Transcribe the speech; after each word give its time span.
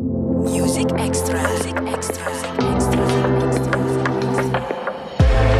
Music 0.00 0.88
Extra. 0.96 1.36
Music 1.52 1.76
Extra. 1.84 2.26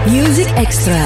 Music 0.08 0.48
Extra. 0.56 1.02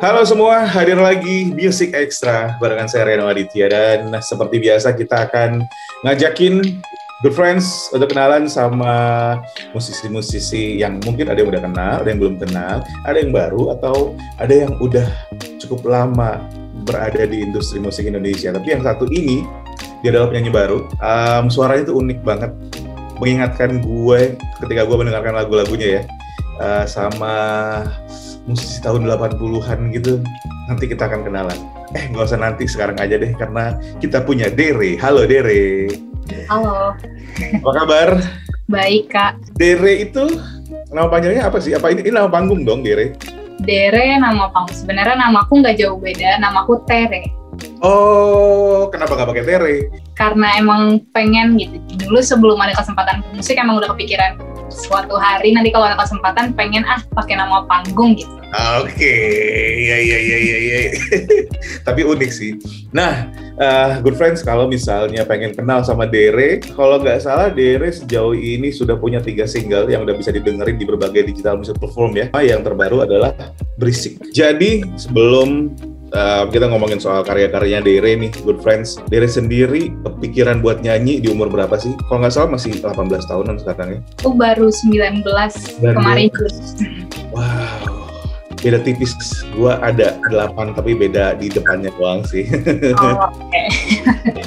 Halo 0.00 0.24
semua, 0.24 0.64
hadir 0.64 0.96
lagi 0.96 1.52
Music 1.52 1.92
Extra 1.92 2.56
barengan 2.56 2.88
saya 2.88 3.12
Reno 3.12 3.28
Aditya 3.28 3.68
dan 3.68 4.08
seperti 4.24 4.64
biasa 4.64 4.96
kita 4.96 5.28
akan 5.28 5.68
ngajakin 6.08 6.80
good 7.20 7.36
friends 7.36 7.92
untuk 7.92 8.16
kenalan 8.16 8.48
sama 8.48 9.36
musisi-musisi 9.76 10.80
yang 10.80 10.96
mungkin 11.04 11.28
ada 11.28 11.44
yang 11.44 11.52
udah 11.52 11.62
kenal, 11.68 11.94
ada 12.00 12.08
yang 12.08 12.20
belum 12.24 12.36
kenal, 12.40 12.76
ada 13.04 13.18
yang 13.20 13.36
baru 13.36 13.76
atau 13.76 14.16
ada 14.40 14.64
yang 14.64 14.72
udah 14.80 15.04
cukup 15.60 15.84
lama 15.84 16.40
berada 16.88 17.28
di 17.28 17.44
industri 17.44 17.76
musik 17.76 18.08
Indonesia. 18.08 18.48
Tapi 18.48 18.72
yang 18.72 18.80
satu 18.80 19.04
ini 19.12 19.59
dia 20.00 20.08
adalah 20.16 20.32
penyanyi 20.32 20.52
baru. 20.52 20.78
Um, 21.00 21.52
suaranya 21.52 21.92
tuh 21.92 22.00
unik 22.00 22.20
banget, 22.24 22.52
mengingatkan 23.20 23.84
gue 23.84 24.36
ketika 24.64 24.82
gue 24.88 24.96
mendengarkan 24.96 25.36
lagu-lagunya 25.36 26.00
ya 26.00 26.02
uh, 26.60 26.84
sama 26.88 27.34
musisi 28.48 28.80
tahun 28.80 29.04
80-an 29.04 29.92
gitu. 29.92 30.20
Nanti 30.68 30.84
kita 30.88 31.06
akan 31.06 31.28
kenalan. 31.28 31.58
Eh, 31.92 32.06
nggak 32.14 32.24
usah 32.30 32.40
nanti, 32.40 32.64
sekarang 32.70 32.96
aja 33.02 33.18
deh, 33.18 33.34
karena 33.34 33.76
kita 33.98 34.22
punya 34.22 34.48
Dere. 34.48 34.94
Halo 35.02 35.26
Dere. 35.26 35.90
Halo. 36.46 36.94
Apa 37.60 37.70
kabar? 37.82 38.08
Baik, 38.70 39.10
Kak. 39.10 39.42
Dere 39.58 40.06
itu 40.06 40.38
nama 40.94 41.10
panjangnya 41.10 41.50
apa 41.50 41.58
sih? 41.58 41.74
Apa 41.74 41.90
ini, 41.90 42.06
ini 42.06 42.14
nama 42.14 42.30
panggung 42.30 42.62
dong, 42.62 42.86
Dere? 42.86 43.18
Dere 43.60 44.16
nama 44.22 44.46
panggung. 44.54 44.78
Sebenarnya 44.78 45.18
namaku 45.18 45.60
nggak 45.60 45.76
jauh 45.82 45.98
beda. 45.98 46.38
Namaku 46.38 46.86
Tere. 46.86 47.39
Oh, 47.80 48.88
kenapa 48.92 49.16
gak 49.16 49.28
pakai 49.32 49.44
Tere? 49.44 49.76
Karena 50.14 50.60
emang 50.60 51.00
pengen 51.16 51.56
gitu. 51.56 51.76
Dulu 52.06 52.20
sebelum 52.20 52.60
ada 52.60 52.76
kesempatan 52.76 53.24
musik 53.32 53.56
emang 53.56 53.80
udah 53.80 53.92
kepikiran 53.96 54.36
suatu 54.70 55.18
hari 55.18 55.50
nanti 55.52 55.74
kalau 55.74 55.90
ada 55.90 55.98
kesempatan 55.98 56.54
pengen 56.54 56.86
ah 56.86 57.02
pakai 57.16 57.36
nama 57.36 57.66
panggung 57.66 58.14
gitu. 58.14 58.30
Oke, 58.82 59.16
iya 59.78 59.96
iya 60.02 60.18
iya 60.18 60.38
iya. 60.42 60.58
Ya. 60.58 60.80
Tapi 61.86 62.02
unik 62.02 62.30
sih. 62.34 62.58
Nah, 62.90 63.30
uh, 63.62 64.02
good 64.02 64.18
friends 64.18 64.42
kalau 64.42 64.66
misalnya 64.66 65.22
pengen 65.22 65.54
kenal 65.54 65.86
sama 65.86 66.10
Dere, 66.10 66.58
kalau 66.74 66.98
nggak 66.98 67.22
salah 67.22 67.54
Dere 67.54 67.94
sejauh 67.94 68.34
ini 68.34 68.74
sudah 68.74 68.98
punya 68.98 69.22
tiga 69.22 69.46
single 69.46 69.86
yang 69.86 70.02
udah 70.02 70.18
bisa 70.18 70.34
didengerin 70.34 70.82
di 70.82 70.86
berbagai 70.86 71.30
digital 71.30 71.62
music 71.62 71.78
platform 71.78 72.18
ya. 72.18 72.26
Yang 72.42 72.66
terbaru 72.66 73.06
adalah 73.06 73.30
Berisik. 73.78 74.18
Jadi 74.34 74.82
sebelum 74.98 75.70
uh, 76.14 76.44
kita 76.50 76.66
ngomongin 76.70 76.98
soal 76.98 77.22
karya-karyanya 77.22 77.82
Dere 77.82 78.12
nih, 78.18 78.30
good 78.42 78.60
friends. 78.62 78.98
Dere 79.08 79.26
sendiri 79.26 79.94
kepikiran 80.04 80.62
buat 80.62 80.82
nyanyi 80.82 81.22
di 81.22 81.28
umur 81.30 81.50
berapa 81.50 81.74
sih? 81.78 81.94
Kalau 82.08 82.22
nggak 82.22 82.34
salah 82.34 82.50
masih 82.54 82.78
18 82.82 83.30
tahunan 83.30 83.56
sekarang 83.62 83.88
ya? 83.96 84.00
Aku 84.22 84.34
baru 84.34 84.68
19 84.70 85.22
Dan 85.80 85.94
kemarin. 85.94 86.28
Wow, 87.30 88.10
beda 88.58 88.78
tipis. 88.82 89.14
Gua 89.54 89.78
ada 89.82 90.18
8 90.30 90.74
tapi 90.74 90.98
beda 90.98 91.38
di 91.38 91.50
depannya 91.50 91.94
doang 91.94 92.26
sih. 92.26 92.46
Oh, 92.98 93.30
Oke. 93.30 93.54
Eh, 93.54 93.70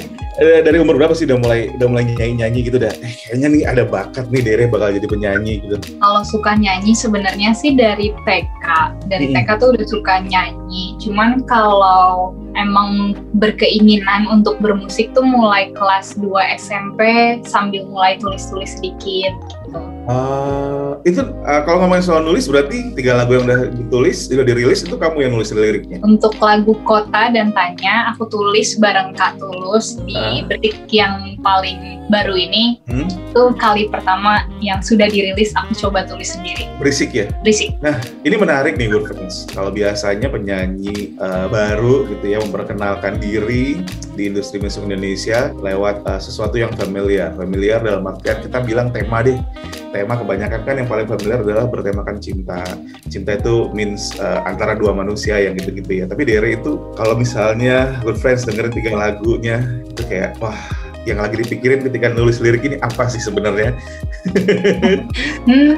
Dari 0.34 0.82
umur 0.82 0.98
berapa 0.98 1.14
sih 1.14 1.30
udah 1.30 1.38
mulai 1.38 1.70
udah 1.78 1.86
mulai 1.86 2.04
nyanyi-nyanyi 2.10 2.60
gitu 2.66 2.82
dah? 2.82 2.90
Eh, 2.98 3.14
kayaknya 3.14 3.48
nih 3.54 3.62
ada 3.70 3.82
bakat 3.86 4.26
nih 4.34 4.42
Dere 4.42 4.66
bakal 4.66 4.90
jadi 4.90 5.06
penyanyi 5.06 5.62
gitu. 5.62 5.76
Kalau 6.02 6.26
suka 6.26 6.58
nyanyi 6.58 6.90
sebenarnya 6.90 7.54
sih 7.54 7.78
dari 7.78 8.10
TK. 8.26 8.66
Dari 9.06 9.30
Hmm. 9.30 9.34
TK 9.38 9.48
tuh 9.62 9.68
udah 9.78 9.86
suka 9.86 10.14
nyanyi. 10.26 10.98
Cuman 10.98 11.46
kalau 11.46 12.34
emang 12.58 13.14
berkeinginan 13.38 14.26
untuk 14.26 14.58
bermusik 14.58 15.14
tuh 15.14 15.22
mulai 15.22 15.70
kelas 15.70 16.18
2 16.18 16.26
SMP 16.58 17.00
sambil 17.46 17.86
mulai 17.86 18.18
tulis-tulis 18.18 18.74
sedikit 18.74 19.30
gitu. 19.38 19.78
Ah, 20.04 21.00
itu 21.08 21.24
ah, 21.48 21.64
kalau 21.64 21.84
ngomongin 21.84 22.04
soal 22.04 22.20
nulis 22.20 22.44
berarti 22.44 22.92
tiga 22.92 23.16
lagu 23.16 23.40
yang 23.40 23.48
udah 23.48 23.72
ditulis, 23.72 24.28
udah 24.28 24.44
dirilis 24.44 24.84
itu 24.84 25.00
kamu 25.00 25.28
yang 25.28 25.32
nulis 25.32 25.48
liriknya. 25.48 25.98
Untuk 26.04 26.36
lagu 26.44 26.76
Kota 26.84 27.32
dan 27.32 27.56
Tanya, 27.56 28.12
aku 28.12 28.28
tulis 28.28 28.76
bareng 28.76 29.16
Kak 29.16 29.40
Tulus 29.40 29.96
di 30.04 30.44
Ah. 30.44 30.44
detik 30.44 30.84
yang 30.92 31.40
paling 31.40 32.04
baru 32.12 32.36
ini. 32.36 32.84
Hmm? 32.84 33.08
Itu 33.08 33.56
kali 33.56 33.88
pertama 33.88 34.44
yang 34.60 34.84
sudah 34.84 35.08
dirilis, 35.08 35.56
aku 35.56 35.72
coba 35.88 36.04
tulis 36.04 36.36
sendiri. 36.36 36.68
Berisik 36.76 37.16
ya. 37.16 37.32
Risik. 37.40 37.72
Ini 38.24 38.36
menarik 38.36 38.76
nih 38.76 38.92
good 38.92 39.08
friends. 39.08 39.48
Kalau 39.52 39.72
biasanya 39.72 40.28
penyanyi 40.28 41.16
uh, 41.16 41.48
baru 41.48 42.04
gitu 42.12 42.24
ya 42.28 42.38
memperkenalkan 42.44 43.16
diri 43.20 43.80
di 44.14 44.30
industri 44.30 44.62
musik 44.62 44.86
Indonesia 44.86 45.50
lewat 45.58 46.06
uh, 46.06 46.18
sesuatu 46.22 46.54
yang 46.58 46.70
familiar. 46.78 47.34
Familiar 47.34 47.82
dalam 47.82 48.06
artian 48.06 48.38
kita 48.40 48.62
bilang 48.62 48.94
tema 48.94 49.20
deh. 49.20 49.38
Tema 49.94 50.18
kebanyakan 50.18 50.60
kan 50.66 50.74
yang 50.74 50.88
paling 50.90 51.06
familiar 51.06 51.42
adalah 51.42 51.66
bertemakan 51.70 52.18
cinta. 52.18 52.62
Cinta 53.06 53.38
itu 53.38 53.70
means 53.74 54.14
uh, 54.18 54.42
antara 54.46 54.74
dua 54.74 54.94
manusia 54.94 55.38
yang 55.38 55.54
gitu-gitu 55.58 56.02
ya. 56.02 56.04
Tapi 56.06 56.22
Dere 56.26 56.58
itu 56.58 56.78
kalau 56.98 57.14
misalnya 57.14 57.98
good 58.02 58.18
friends 58.18 58.46
dengerin 58.46 58.74
tiga 58.74 58.94
lagunya 58.94 59.62
itu 59.86 60.02
kayak 60.06 60.38
wah 60.42 60.56
yang 61.04 61.20
lagi 61.20 61.36
dipikirin 61.36 61.84
ketika 61.84 62.08
nulis 62.10 62.40
lirik 62.40 62.64
ini 62.64 62.80
apa 62.80 63.10
sih 63.10 63.20
sebenarnya? 63.20 63.74
Hmm, 65.44 65.76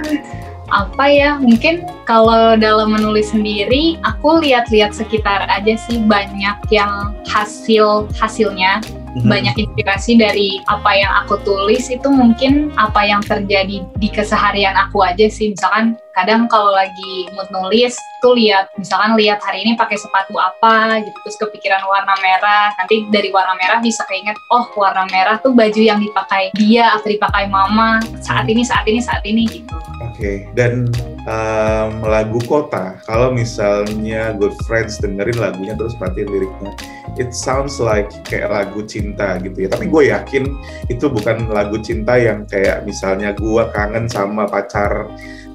apa 0.71 1.05
ya? 1.11 1.31
Mungkin 1.39 1.87
kalau 2.07 2.55
dalam 2.59 2.95
menulis 2.95 3.31
sendiri, 3.31 3.99
aku 4.03 4.43
lihat-lihat 4.43 4.95
sekitar 4.95 5.47
aja 5.47 5.75
sih 5.87 6.03
banyak 6.03 6.57
yang 6.71 7.15
hasil 7.27 8.11
hasilnya 8.19 8.83
Hmm. 9.17 9.33
banyak 9.33 9.57
inspirasi 9.57 10.21
dari 10.21 10.61
apa 10.69 10.93
yang 10.93 11.09
aku 11.25 11.41
tulis 11.41 11.89
itu 11.89 12.05
mungkin 12.13 12.69
apa 12.77 13.01
yang 13.01 13.25
terjadi 13.25 13.81
di 13.97 14.09
keseharian 14.13 14.77
aku 14.77 15.01
aja 15.01 15.25
sih 15.33 15.57
misalkan 15.57 15.97
kadang 16.13 16.45
kalau 16.53 16.69
lagi 16.69 17.25
mood 17.33 17.49
nulis 17.49 17.97
tuh 18.21 18.37
lihat 18.37 18.69
misalkan 18.77 19.17
lihat 19.17 19.41
hari 19.41 19.65
ini 19.65 19.73
pakai 19.73 19.97
sepatu 19.97 20.37
apa 20.37 21.01
gitu 21.01 21.17
terus 21.25 21.41
kepikiran 21.41 21.81
warna 21.89 22.13
merah 22.21 22.77
nanti 22.77 23.09
dari 23.09 23.33
warna 23.33 23.57
merah 23.57 23.81
bisa 23.81 24.05
keinget 24.05 24.37
oh 24.53 24.69
warna 24.77 25.09
merah 25.09 25.41
tuh 25.41 25.57
baju 25.57 25.81
yang 25.81 25.97
dipakai 25.97 26.53
dia 26.53 26.93
atau 26.93 27.09
dipakai 27.09 27.49
mama 27.49 28.05
saat 28.21 28.45
ini 28.53 28.69
saat 28.69 28.85
ini 28.85 29.01
saat 29.01 29.25
ini 29.25 29.49
gitu 29.49 29.73
Oke, 30.17 30.49
dan 30.57 30.89
um, 31.29 32.01
lagu 32.01 32.41
Kota, 32.49 32.97
kalau 33.05 33.37
misalnya 33.37 34.33
Good 34.33 34.57
Friends 34.65 34.97
dengerin 34.97 35.37
lagunya 35.37 35.77
terus 35.77 35.93
perhatiin 36.01 36.25
liriknya, 36.33 36.73
it 37.21 37.37
sounds 37.37 37.77
like 37.77 38.09
kayak 38.25 38.49
lagu 38.49 38.81
cinta 38.89 39.37
gitu 39.45 39.69
ya. 39.69 39.69
Tapi 39.69 39.93
gue 39.93 40.09
yakin 40.09 40.49
itu 40.89 41.13
bukan 41.13 41.53
lagu 41.53 41.77
cinta 41.85 42.17
yang 42.17 42.49
kayak 42.49 42.89
misalnya 42.89 43.37
gue 43.37 43.63
kangen 43.77 44.09
sama 44.09 44.49
pacar 44.49 45.05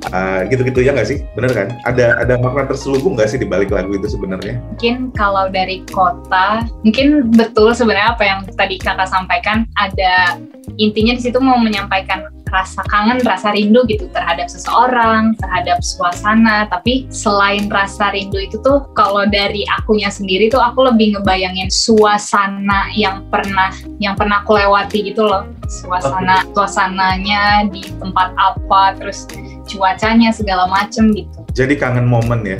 uh, 0.09 0.41
gitu-gitu 0.49 0.81
ya 0.81 0.97
nggak 0.97 1.09
sih? 1.09 1.21
Bener 1.37 1.53
kan? 1.53 1.67
Ada 1.85 2.17
ada 2.17 2.41
makna 2.41 2.65
terselubung 2.65 3.13
nggak 3.13 3.29
sih 3.29 3.37
di 3.37 3.45
balik 3.45 3.69
lagu 3.69 3.93
itu 3.93 4.09
sebenarnya? 4.09 4.57
mungkin 4.81 5.13
kalau 5.13 5.45
dari 5.45 5.85
kota 5.93 6.65
mungkin 6.81 7.29
betul 7.37 7.69
sebenarnya 7.69 8.17
apa 8.17 8.23
yang 8.25 8.39
tadi 8.57 8.81
kakak 8.81 9.05
sampaikan 9.05 9.69
ada 9.77 10.41
intinya 10.81 11.13
di 11.13 11.21
situ 11.21 11.37
mau 11.37 11.61
menyampaikan 11.61 12.25
rasa 12.49 12.81
kangen 12.89 13.21
rasa 13.21 13.53
rindu 13.53 13.85
gitu 13.85 14.09
terhadap 14.09 14.49
seseorang 14.49 15.37
terhadap 15.37 15.85
suasana 15.85 16.65
tapi 16.65 17.05
selain 17.13 17.69
rasa 17.69 18.09
rindu 18.09 18.41
itu 18.41 18.57
tuh 18.65 18.89
kalau 18.97 19.29
dari 19.29 19.61
akunya 19.69 20.09
sendiri 20.09 20.49
tuh 20.49 20.59
aku 20.59 20.89
lebih 20.89 21.13
ngebayangin 21.13 21.69
suasana 21.69 22.89
yang 22.97 23.21
pernah 23.29 23.69
yang 24.01 24.17
pernah 24.17 24.41
aku 24.41 24.57
lewati 24.57 25.13
gitu 25.13 25.29
loh 25.29 25.45
suasana 25.71 26.43
suasananya 26.51 27.71
di 27.71 27.87
tempat 27.95 28.35
apa 28.35 28.99
terus 28.99 29.23
cuacanya 29.71 30.35
segala 30.35 30.67
macem 30.67 31.15
gitu 31.15 31.47
Jadi 31.55 31.79
kangen 31.79 32.11
momen 32.11 32.43
ya. 32.43 32.59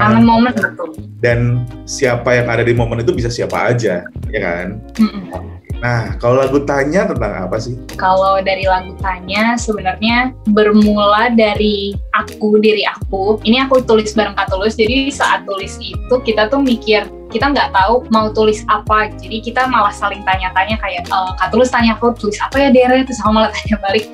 Kangen 0.00 0.24
momen 0.24 0.52
betul 0.56 0.88
Dan 1.20 1.68
siapa 1.84 2.32
yang 2.32 2.48
ada 2.48 2.64
di 2.64 2.72
momen 2.72 3.04
itu 3.04 3.12
bisa 3.12 3.28
siapa 3.28 3.68
aja, 3.68 4.08
ya 4.32 4.40
kan? 4.40 4.80
Mm-mm. 4.96 5.60
Nah, 5.80 6.12
kalau 6.20 6.44
lagu 6.44 6.60
tanya 6.68 7.08
tentang 7.08 7.48
apa 7.48 7.56
sih? 7.56 7.72
Kalau 7.96 8.36
dari 8.44 8.68
lagu 8.68 8.92
Tanya 9.00 9.56
sebenarnya 9.56 10.36
bermula 10.52 11.32
dari 11.32 11.96
aku 12.12 12.60
diri 12.60 12.84
aku. 12.84 13.40
Ini 13.40 13.64
aku 13.64 13.80
tulis 13.88 14.12
bareng 14.12 14.36
Kak 14.36 14.52
Tulus. 14.52 14.76
Jadi 14.76 15.08
saat 15.08 15.48
tulis 15.48 15.80
itu 15.80 16.14
kita 16.20 16.52
tuh 16.52 16.60
mikir 16.60 17.08
kita 17.32 17.48
nggak 17.48 17.72
tahu 17.72 18.04
mau 18.12 18.28
tulis 18.28 18.60
apa. 18.68 19.08
Jadi 19.24 19.40
kita 19.40 19.64
malah 19.72 19.92
saling 19.94 20.20
tanya-tanya 20.28 20.76
kayak 20.84 21.08
e, 21.08 21.18
Kak 21.40 21.48
Tulus 21.48 21.72
tanya 21.72 21.96
aku 21.96 22.12
tulis 22.12 22.36
apa 22.44 22.60
ya 22.60 22.68
Dere 22.68 23.00
terus 23.08 23.16
aku 23.24 23.32
malah 23.32 23.48
tanya 23.48 23.80
balik 23.80 24.04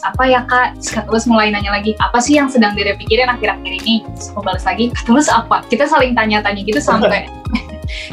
apa 0.00 0.24
ya 0.24 0.40
Kak? 0.48 0.80
Terus 0.80 0.90
Kak 0.96 1.04
Tulus 1.12 1.28
mulai 1.28 1.52
nanya 1.52 1.76
lagi 1.76 1.92
apa 2.00 2.16
sih 2.24 2.40
yang 2.40 2.48
sedang 2.48 2.72
Dere 2.72 2.96
pikirin 2.96 3.28
akhir-akhir 3.28 3.72
ini? 3.84 4.00
Terus 4.16 4.32
aku 4.32 4.40
balas 4.40 4.64
lagi 4.64 4.88
Kak 4.96 5.04
Tulus 5.04 5.28
apa? 5.28 5.60
Kita 5.68 5.84
saling 5.84 6.16
tanya-tanya 6.16 6.64
gitu 6.64 6.80
sampai 6.80 7.28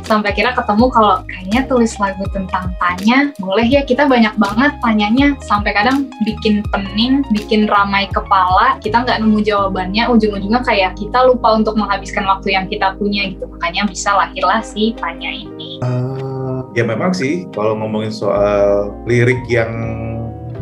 sampai 0.10 0.32
kira 0.36 0.52
ketemu 0.52 0.86
kalau 0.92 1.24
kayaknya 1.28 1.62
tulis 1.68 1.94
lagu 1.98 2.26
tentang 2.32 2.74
tanya 2.78 3.32
boleh 3.40 3.66
ya 3.68 3.82
kita 3.86 4.06
banyak 4.06 4.34
banget 4.36 4.72
tanyanya 4.84 5.28
sampai 5.44 5.72
kadang 5.72 6.10
bikin 6.28 6.66
pening 6.74 7.24
bikin 7.32 7.70
ramai 7.70 8.10
kepala 8.12 8.78
kita 8.84 9.06
nggak 9.06 9.20
nemu 9.24 9.40
jawabannya 9.44 10.04
ujung-ujungnya 10.12 10.62
kayak 10.66 10.98
kita 11.00 11.20
lupa 11.24 11.56
untuk 11.56 11.80
menghabiskan 11.80 12.28
waktu 12.28 12.56
yang 12.56 12.66
kita 12.68 12.96
punya 13.00 13.32
gitu 13.32 13.46
makanya 13.48 13.88
bisa 13.88 14.10
lahirlah 14.14 14.62
si 14.64 14.92
tanya 14.98 15.32
ini 15.32 15.80
Ah, 15.80 16.66
ya 16.76 16.84
memang 16.84 17.16
sih 17.16 17.48
kalau 17.56 17.78
ngomongin 17.80 18.12
soal 18.12 18.92
lirik 19.08 19.40
yang 19.48 19.72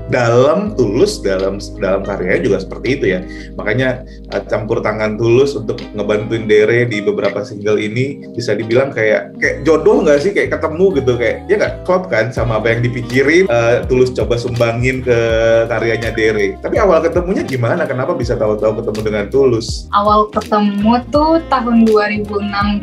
dalam 0.08 0.74
tulus 0.76 1.20
dalam 1.20 1.60
dalam 1.80 2.02
karyanya 2.04 2.42
juga 2.44 2.58
seperti 2.64 2.88
itu 3.00 3.06
ya. 3.18 3.20
Makanya 3.60 4.08
uh, 4.32 4.44
campur 4.48 4.80
tangan 4.80 5.20
tulus 5.20 5.56
untuk 5.56 5.80
ngebantuin 5.94 6.48
Dere 6.48 6.88
di 6.88 7.04
beberapa 7.04 7.44
single 7.44 7.80
ini 7.80 8.32
bisa 8.32 8.56
dibilang 8.56 8.92
kayak 8.96 9.36
kayak 9.40 9.56
jodoh 9.68 10.04
nggak 10.04 10.20
sih? 10.24 10.32
Kayak 10.32 10.60
ketemu 10.60 10.86
gitu 11.02 11.14
kayak 11.20 11.36
ya 11.52 11.56
nggak? 11.60 11.74
Klop 11.84 12.08
kan 12.08 12.32
sama 12.32 12.60
apa 12.60 12.72
yang 12.72 12.82
dipikirin 12.84 13.46
uh, 13.52 13.84
tulus 13.86 14.16
coba 14.16 14.40
sumbangin 14.40 15.04
ke 15.04 15.20
karyanya 15.68 16.16
Dere. 16.16 16.56
Tapi 16.64 16.76
awal 16.80 17.04
ketemunya 17.04 17.44
gimana? 17.44 17.84
Kenapa 17.84 18.16
bisa 18.16 18.40
tahu-tahu 18.40 18.80
ketemu 18.84 19.00
dengan 19.04 19.26
tulus? 19.28 19.88
Awal 19.92 20.32
ketemu 20.32 21.04
tuh 21.12 21.40
tahun 21.52 21.84
2016 21.88 22.80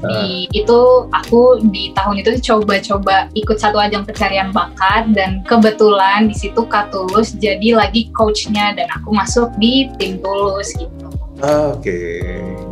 di 0.00 0.48
itu 0.56 0.80
aku 1.12 1.60
di 1.70 1.92
tahun 1.94 2.24
itu 2.24 2.40
coba-coba 2.40 3.28
ikut 3.36 3.56
satu 3.60 3.76
ajang 3.78 4.02
pencarian 4.08 4.48
bakat 4.50 5.12
dan 5.12 5.44
kebetulan 5.44 6.26
di 6.26 6.39
situ 6.40 6.64
Kak 6.64 6.88
Tulus 6.88 7.36
jadi 7.36 7.76
lagi 7.76 8.08
coachnya 8.16 8.72
dan 8.72 8.88
aku 8.96 9.12
masuk 9.12 9.52
di 9.60 9.92
tim 10.00 10.16
Tulus 10.24 10.72
gitu. 10.72 11.06
Oke. 11.40 11.76
Okay 11.84 12.69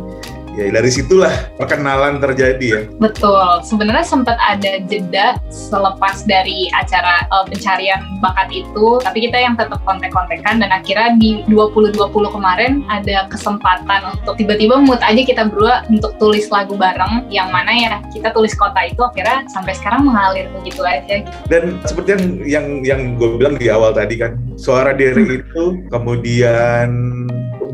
ya 0.57 0.71
dari 0.73 0.89
situlah 0.89 1.31
perkenalan 1.59 2.17
terjadi 2.21 2.67
ya. 2.67 2.81
Betul. 2.97 3.61
Sebenarnya 3.65 4.05
sempat 4.05 4.37
ada 4.39 4.81
jeda 4.87 5.37
selepas 5.49 6.23
dari 6.25 6.69
acara 6.73 7.27
uh, 7.29 7.45
pencarian 7.45 8.01
bakat 8.23 8.49
itu, 8.53 9.01
tapi 9.03 9.29
kita 9.29 9.37
yang 9.37 9.55
tetap 9.59 9.81
kontek-kontekan 9.83 10.61
dan 10.61 10.69
akhirnya 10.73 11.15
di 11.19 11.43
2020 11.51 11.97
kemarin 12.09 12.83
ada 12.87 13.27
kesempatan 13.29 14.15
untuk 14.15 14.39
tiba-tiba 14.39 14.79
mood 14.81 15.01
aja 15.03 15.21
kita 15.21 15.49
berdua 15.51 15.85
untuk 15.91 16.15
tulis 16.17 16.47
lagu 16.49 16.73
bareng 16.77 17.27
yang 17.29 17.49
mana 17.51 17.71
ya 17.71 17.93
kita 18.13 18.31
tulis 18.33 18.53
kota 18.55 18.87
itu 18.87 19.01
akhirnya 19.01 19.45
sampai 19.51 19.73
sekarang 19.75 20.07
mengalir 20.07 20.47
begitu 20.55 20.81
aja 20.85 21.23
gitu. 21.23 21.37
Dan 21.49 21.77
seperti 21.85 22.09
yang 22.15 22.23
yang 22.45 22.67
yang 22.85 23.01
gue 23.17 23.29
bilang 23.37 23.55
di 23.57 23.67
awal 23.67 23.91
tadi 23.91 24.19
kan, 24.19 24.37
suara 24.55 24.95
Derek 24.95 25.25
hmm. 25.25 25.39
itu 25.39 25.63
kemudian 25.89 26.89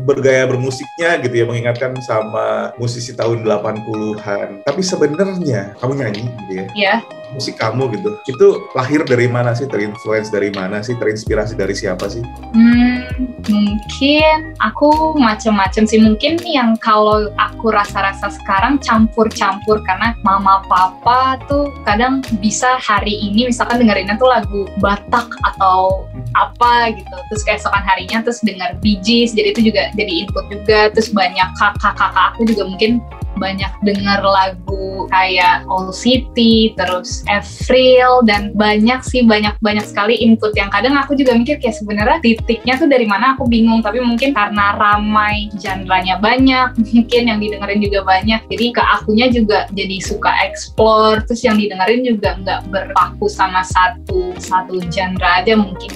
bergaya 0.06 0.46
bermusiknya 0.46 1.18
gitu 1.18 1.34
ya 1.34 1.44
mengingatkan 1.50 1.98
sama 2.06 2.70
musisi 2.78 3.10
tahun 3.10 3.42
80-an. 3.42 4.62
Tapi 4.62 4.80
sebenarnya 4.80 5.74
kamu 5.82 5.92
nyanyi 5.98 6.22
gitu 6.46 6.52
ya. 6.54 6.66
Iya. 6.78 6.96
Musik 7.34 7.58
kamu 7.58 7.90
gitu. 7.98 8.14
Itu 8.30 8.70
lahir 8.78 9.02
dari 9.02 9.26
mana 9.26 9.50
sih? 9.50 9.66
Terinfluence 9.66 10.30
dari 10.30 10.54
mana 10.54 10.78
sih? 10.80 10.94
Terinspirasi 10.94 11.58
dari 11.58 11.74
siapa 11.74 12.06
sih? 12.06 12.22
Hmm, 12.54 13.02
mungkin 13.50 14.54
aku 14.62 15.18
macem-macem 15.18 15.90
sih. 15.90 15.98
Mungkin 15.98 16.38
yang 16.46 16.78
kalau 16.78 17.26
aku 17.34 17.74
rasa-rasa 17.74 18.30
sekarang 18.30 18.78
campur-campur 18.78 19.82
karena 19.82 20.14
mama 20.22 20.62
papa 20.70 21.42
tuh 21.50 21.74
kadang 21.82 22.22
bisa 22.38 22.78
hari 22.78 23.18
ini 23.26 23.50
misalkan 23.50 23.82
dengerinnya 23.82 24.14
tuh 24.14 24.30
lagu 24.30 24.62
Batak 24.78 25.26
atau 25.42 26.06
apa 26.34 26.90
gitu. 26.96 27.16
Terus 27.30 27.42
keesokan 27.46 27.84
harinya 27.84 28.24
terus 28.24 28.42
dengar 28.42 28.74
Gees 28.82 29.36
jadi 29.36 29.54
itu 29.54 29.70
juga 29.70 29.92
jadi 29.94 30.12
input 30.26 30.44
juga. 30.50 30.90
Terus 30.90 31.14
banyak 31.14 31.48
kakak-kakak 31.60 32.34
aku 32.34 32.42
juga 32.48 32.62
mungkin 32.66 32.98
banyak 33.36 33.72
dengar 33.84 34.20
lagu 34.24 35.06
kayak 35.12 35.64
All 35.70 35.92
City, 35.94 36.74
terus 36.74 37.22
Avril 37.30 38.24
dan 38.26 38.52
banyak 38.56 39.00
sih 39.06 39.22
banyak 39.22 39.54
banyak 39.62 39.86
sekali 39.86 40.18
input 40.18 40.56
yang 40.58 40.72
kadang 40.72 40.96
aku 40.98 41.14
juga 41.14 41.36
mikir 41.36 41.60
kayak 41.62 41.76
sebenarnya 41.78 42.18
titiknya 42.20 42.74
tuh 42.76 42.88
dari 42.90 43.06
mana? 43.06 43.38
Aku 43.38 43.46
bingung 43.46 43.84
tapi 43.84 44.00
mungkin 44.00 44.32
karena 44.32 44.74
ramai 44.78 45.52
genre-nya 45.54 46.18
banyak 46.18 46.68
mungkin 46.94 47.22
yang 47.28 47.38
didengerin 47.38 47.80
juga 47.82 48.00
banyak 48.06 48.40
jadi 48.50 48.66
ke 48.72 48.82
akunya 48.82 49.26
juga 49.30 49.58
jadi 49.74 49.96
suka 50.00 50.30
explore 50.46 51.22
terus 51.26 51.42
yang 51.44 51.58
didengerin 51.60 52.02
juga 52.06 52.38
nggak 52.40 52.60
berpaku 52.70 53.26
sama 53.26 53.62
satu 53.66 54.32
satu 54.38 54.80
genre 54.88 55.28
aja 55.28 55.54
mungkin 55.58 55.90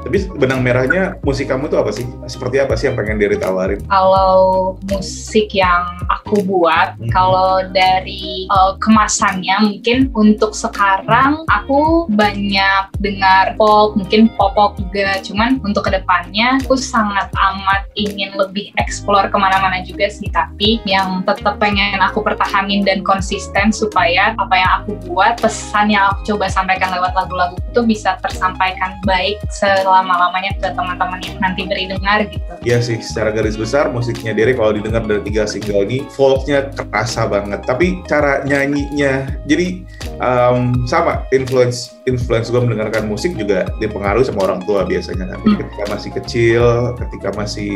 tapi 0.00 0.24
benang 0.40 0.64
merahnya 0.64 1.20
musik 1.20 1.52
kamu 1.52 1.68
itu 1.68 1.76
apa 1.76 1.90
sih? 1.92 2.06
Seperti 2.24 2.56
apa 2.56 2.74
sih 2.76 2.88
yang 2.88 2.96
pengen 2.96 3.20
Diri 3.20 3.36
tawarin? 3.36 3.84
Kalau 3.84 4.74
musik 4.88 5.52
yang 5.52 5.84
aku 6.08 6.40
buat, 6.48 6.96
hmm. 6.96 7.12
kalau 7.12 7.60
dari 7.68 8.48
uh, 8.48 8.80
kemasannya 8.80 9.60
mungkin 9.60 10.08
untuk 10.16 10.56
sekarang 10.56 11.44
aku 11.52 12.08
banyak 12.16 12.88
dengar 13.04 13.52
pop, 13.60 13.92
mungkin 13.92 14.32
pop 14.40 14.56
pop 14.56 14.72
juga. 14.80 15.20
Cuman 15.20 15.60
untuk 15.60 15.84
ke 15.84 16.00
depannya 16.00 16.56
aku 16.64 16.80
sangat 16.80 17.28
amat 17.36 17.84
ingin 18.00 18.32
lebih 18.40 18.72
explore 18.80 19.28
ke 19.28 19.36
mana-mana 19.36 19.84
juga 19.84 20.08
sih. 20.08 20.32
Tapi 20.32 20.80
yang 20.88 21.20
tetap 21.28 21.60
pengen 21.60 22.00
aku 22.00 22.24
pertahanin 22.24 22.88
dan 22.88 23.04
konsisten 23.04 23.68
supaya 23.68 24.32
apa 24.40 24.54
yang 24.56 24.72
aku 24.80 24.90
buat, 25.12 25.36
pesan 25.44 25.92
yang 25.92 26.08
aku 26.16 26.34
coba 26.34 26.48
sampaikan 26.48 26.88
lewat 26.88 27.12
lagu-lagu 27.12 27.60
itu 27.60 27.80
bisa 27.84 28.16
tersampaikan 28.24 28.96
baik 29.04 29.36
selama 29.52 29.89
selama-lamanya 29.90 30.54
ke 30.54 30.68
teman-teman 30.70 31.18
yang 31.18 31.36
nanti 31.42 31.66
beri 31.66 31.90
dengar 31.90 32.22
gitu. 32.30 32.52
Iya 32.62 32.78
sih, 32.78 33.02
secara 33.02 33.34
garis 33.34 33.58
besar 33.58 33.90
musiknya 33.90 34.30
Derek 34.30 34.62
kalau 34.62 34.78
didengar 34.78 35.02
dari 35.02 35.18
tiga 35.26 35.50
single 35.50 35.82
ini, 35.82 36.06
folknya 36.14 36.70
kerasa 36.70 37.26
banget. 37.26 37.66
Tapi 37.66 37.98
cara 38.06 38.46
nyanyinya, 38.46 39.26
jadi 39.50 39.82
um, 40.22 40.86
sama 40.86 41.26
influence 41.34 41.98
influence 42.10 42.50
gue 42.50 42.58
mendengarkan 42.58 43.06
musik 43.06 43.38
juga 43.38 43.70
dipengaruhi 43.78 44.26
sama 44.26 44.50
orang 44.50 44.60
tua 44.66 44.82
biasanya 44.82 45.30
kan. 45.30 45.38
Hmm. 45.40 45.56
Ketika 45.62 45.84
masih 45.86 46.10
kecil, 46.18 46.64
ketika 46.98 47.28
masih 47.38 47.74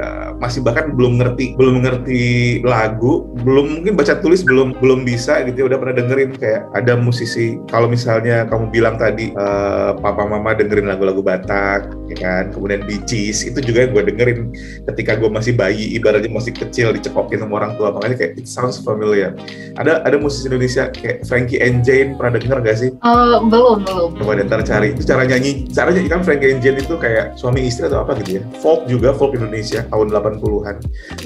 uh, 0.00 0.32
masih 0.40 0.60
bahkan 0.64 0.96
belum 0.96 1.20
ngerti 1.20 1.52
belum 1.60 1.84
ngerti 1.84 2.24
lagu, 2.64 3.28
belum 3.44 3.80
mungkin 3.80 3.92
baca 3.94 4.16
tulis 4.18 4.40
belum 4.40 4.80
belum 4.80 5.04
bisa 5.04 5.44
gitu 5.44 5.64
ya 5.64 5.66
udah 5.74 5.78
pernah 5.82 5.96
dengerin 6.00 6.30
kayak 6.38 6.62
ada 6.72 6.96
musisi 6.96 7.60
kalau 7.68 7.90
misalnya 7.90 8.48
kamu 8.48 8.72
bilang 8.72 8.96
tadi 8.96 9.34
uh, 9.36 9.92
papa 9.98 10.24
mama 10.24 10.56
dengerin 10.56 10.88
lagu-lagu 10.88 11.20
Batak 11.26 11.90
ya 12.06 12.16
kan, 12.16 12.44
kemudian 12.54 12.86
Bicis 12.86 13.42
itu 13.42 13.58
juga 13.58 13.90
gue 13.90 14.02
dengerin 14.14 14.54
ketika 14.94 15.18
gue 15.18 15.26
masih 15.26 15.58
bayi 15.58 15.98
ibaratnya 15.98 16.30
masih 16.30 16.54
kecil 16.54 16.94
dicekokin 16.94 17.42
sama 17.42 17.58
orang 17.58 17.74
tua 17.74 17.90
makanya 17.90 18.16
kayak 18.22 18.38
it 18.38 18.46
sounds 18.46 18.78
familiar. 18.78 19.34
Ada 19.74 20.06
ada 20.06 20.16
musisi 20.22 20.46
Indonesia 20.46 20.86
kayak 20.94 21.26
Frankie 21.26 21.58
and 21.58 21.82
Jane 21.82 22.14
pernah 22.14 22.38
denger 22.38 22.58
gak 22.62 22.78
sih? 22.78 22.90
Uh, 23.02 23.42
belum 23.50 23.65
belum 23.66 23.82
belum. 23.82 24.10
Coba 24.22 24.32
ntar 24.46 24.62
cari. 24.62 24.94
Itu 24.94 25.02
cara 25.02 25.22
nyanyi 25.26 25.66
cara 25.74 25.90
nyanyi 25.90 26.08
kan 26.10 26.20
Frank 26.22 26.42
Angel 26.46 26.76
itu 26.78 26.94
kayak 26.94 27.34
suami 27.34 27.66
istri 27.66 27.90
atau 27.90 28.06
apa 28.06 28.14
gitu 28.22 28.38
ya? 28.38 28.42
Folk 28.62 28.86
juga 28.86 29.10
folk 29.10 29.34
Indonesia 29.34 29.82
tahun 29.90 30.14
80-an 30.14 30.76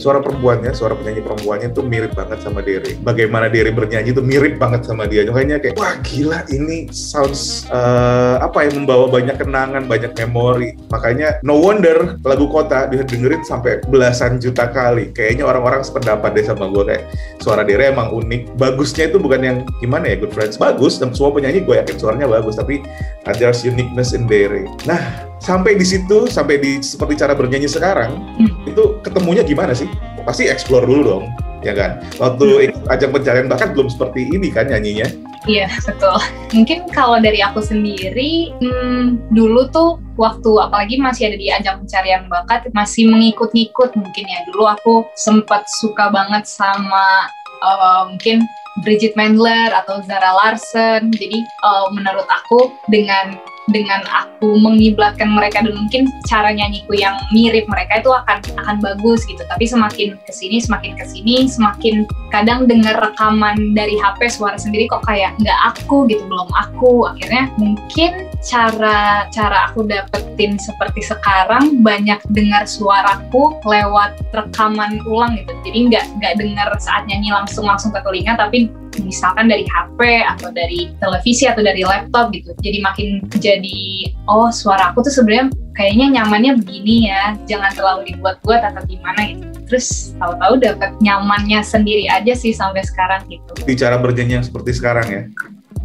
suara 0.01 0.19
perempuannya 0.25 0.73
suara 0.73 0.97
penyanyi 0.97 1.21
perempuannya 1.21 1.69
tuh 1.77 1.85
mirip 1.85 2.17
banget 2.17 2.41
sama 2.41 2.65
Derry. 2.65 2.97
Bagaimana 3.05 3.53
Derry 3.53 3.73
bernyanyi 3.75 4.17
tuh 4.17 4.25
mirip 4.25 4.57
banget 4.57 4.89
sama 4.89 5.05
dia. 5.05 5.29
Makanya 5.29 5.61
kayak 5.61 5.77
wah 5.77 5.95
gila 6.01 6.41
ini 6.49 6.89
sounds 6.89 7.69
uh, 7.69 8.41
apa 8.41 8.65
ya 8.65 8.71
membawa 8.73 9.13
banyak 9.13 9.37
kenangan 9.37 9.85
banyak 9.85 10.13
memori. 10.25 10.73
Makanya 10.89 11.45
no 11.45 11.61
wonder 11.61 12.17
lagu 12.25 12.49
kota 12.49 12.89
dengerin 12.89 13.45
sampai 13.45 13.85
belasan 13.93 14.41
juta 14.41 14.73
kali. 14.73 15.13
Kayaknya 15.13 15.45
orang-orang 15.45 15.85
sependapat 15.85 16.33
deh 16.33 16.45
sama 16.49 16.73
gue 16.73 16.85
kayak 16.89 17.05
suara 17.45 17.63
Derry 17.67 17.93
emang 17.93 18.17
unik. 18.17 18.57
Bagusnya 18.57 19.13
itu 19.13 19.21
bukan 19.21 19.41
yang 19.45 19.57
gimana 19.85 20.09
ya 20.09 20.17
good 20.17 20.33
friends? 20.33 20.57
Bagus 20.57 20.97
dan 20.97 21.13
semua 21.13 21.35
penyanyi 21.35 21.61
gue 21.65 21.77
yakin 21.77 21.97
suaranya 22.01 22.20
bagus 22.29 22.57
tapi 22.59 22.83
uh, 23.29 23.35
there's 23.37 23.63
uniqueness 23.63 24.13
in 24.17 24.27
Dere. 24.29 24.67
Nah, 24.85 25.29
sampai 25.41 25.77
di 25.77 25.87
situ 25.87 26.29
sampai 26.29 26.61
di 26.61 26.81
seperti 26.85 27.21
cara 27.21 27.33
bernyanyi 27.33 27.69
sekarang 27.69 28.17
hmm. 28.37 28.69
itu 28.69 29.01
ketemunya 29.01 29.47
gimana 29.47 29.73
sih? 29.73 29.89
Pasti 30.27 30.49
explore 30.49 30.85
dulu 30.85 31.03
dong, 31.05 31.25
ya 31.65 31.73
kan? 31.73 32.05
Waktu 32.21 32.45
hmm. 32.45 32.65
ikut 32.69 32.85
ajang 32.93 33.11
pencarian 33.15 33.49
bakat 33.49 33.73
belum 33.73 33.89
seperti 33.89 34.29
ini 34.29 34.53
kan 34.53 34.69
nyanyinya. 34.69 35.09
Iya 35.49 35.73
betul. 35.89 36.21
Mungkin 36.53 36.93
kalau 36.93 37.17
dari 37.17 37.41
aku 37.41 37.65
sendiri, 37.65 38.53
hmm, 38.61 39.33
dulu 39.33 39.73
tuh 39.73 39.97
waktu 40.21 40.51
apalagi 40.61 41.01
masih 41.01 41.33
ada 41.33 41.39
di 41.41 41.49
ajang 41.49 41.81
pencarian 41.81 42.29
bakat, 42.29 42.69
masih 42.77 43.09
mengikut-ngikut 43.09 43.97
mungkin 43.97 44.25
ya. 44.29 44.45
Dulu 44.53 44.69
aku 44.69 44.95
sempat 45.17 45.65
suka 45.81 46.13
banget 46.13 46.45
sama 46.45 47.25
uh, 47.65 48.13
mungkin 48.13 48.45
Bridget 48.79 49.19
Mendler 49.19 49.75
atau 49.75 49.99
Zara 50.07 50.31
Larsen. 50.31 51.11
Jadi 51.11 51.43
uh, 51.67 51.91
menurut 51.91 52.27
aku 52.31 52.71
dengan 52.87 53.35
dengan 53.71 54.03
aku 54.11 54.59
mengiblatkan 54.59 55.31
mereka 55.31 55.63
dan 55.63 55.75
mungkin 55.75 56.11
cara 56.27 56.51
nyanyiku 56.51 56.93
yang 56.95 57.17
mirip 57.31 57.67
mereka 57.71 58.03
itu 58.03 58.11
akan 58.11 58.39
akan 58.61 58.77
bagus 58.83 59.25
gitu. 59.27 59.41
Tapi 59.47 59.65
semakin 59.67 60.19
ke 60.27 60.33
sini 60.35 60.59
semakin 60.61 60.93
ke 60.99 61.05
sini 61.07 61.47
semakin 61.47 62.05
kadang 62.35 62.67
dengar 62.67 62.99
rekaman 62.99 63.75
dari 63.75 63.99
HP 63.99 64.31
suara 64.31 64.59
sendiri 64.59 64.91
kok 64.91 65.07
kayak 65.07 65.35
nggak 65.41 65.61
aku 65.75 66.07
gitu 66.11 66.23
belum 66.27 66.51
aku. 66.55 67.09
Akhirnya 67.11 67.49
mungkin 67.57 68.29
cara 68.41 69.29
cara 69.31 69.71
aku 69.71 69.85
dapetin 69.85 70.57
seperti 70.57 71.05
sekarang 71.05 71.85
banyak 71.85 72.19
dengar 72.33 72.65
suaraku 72.65 73.57
lewat 73.65 74.19
rekaman 74.35 75.01
ulang 75.07 75.37
gitu. 75.39 75.53
Jadi 75.65 75.79
nggak 75.93 76.05
nggak 76.21 76.35
dengar 76.41 76.69
saat 76.83 77.05
nyanyi 77.07 77.31
langsung 77.31 77.69
langsung 77.69 77.93
ke 77.95 78.01
telinga 78.03 78.35
tapi 78.35 78.73
misalkan 78.99 79.47
dari 79.47 79.63
HP 79.71 80.27
atau 80.27 80.51
dari 80.51 80.91
televisi 80.99 81.47
atau 81.47 81.63
dari 81.63 81.87
laptop 81.87 82.35
gitu 82.35 82.51
jadi 82.59 82.83
makin 82.83 83.23
jadi 83.39 84.11
oh 84.27 84.51
suara 84.51 84.91
aku 84.91 85.07
tuh 85.07 85.15
sebenarnya 85.15 85.55
kayaknya 85.79 86.21
nyamannya 86.21 86.59
begini 86.61 87.09
ya 87.09 87.39
jangan 87.47 87.71
terlalu 87.73 88.13
dibuat-buat 88.13 88.61
atau 88.61 88.83
gimana 88.85 89.33
gitu. 89.33 89.47
Terus 89.71 90.19
tahu-tahu 90.19 90.59
dapat 90.59 90.91
nyamannya 90.99 91.63
sendiri 91.63 92.11
aja 92.11 92.35
sih 92.35 92.51
sampai 92.51 92.83
sekarang 92.83 93.23
gitu. 93.31 93.55
Bicara 93.63 93.97
berjanji 94.03 94.35
yang 94.35 94.43
seperti 94.43 94.75
sekarang 94.75 95.07
ya 95.07 95.23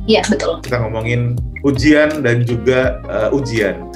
Iya 0.05 0.21
betul. 0.29 0.61
Kita 0.61 0.85
ngomongin 0.85 1.33
ujian 1.65 2.21
dan 2.21 2.45
juga 2.45 3.01
uh, 3.09 3.33
ujian. 3.33 3.89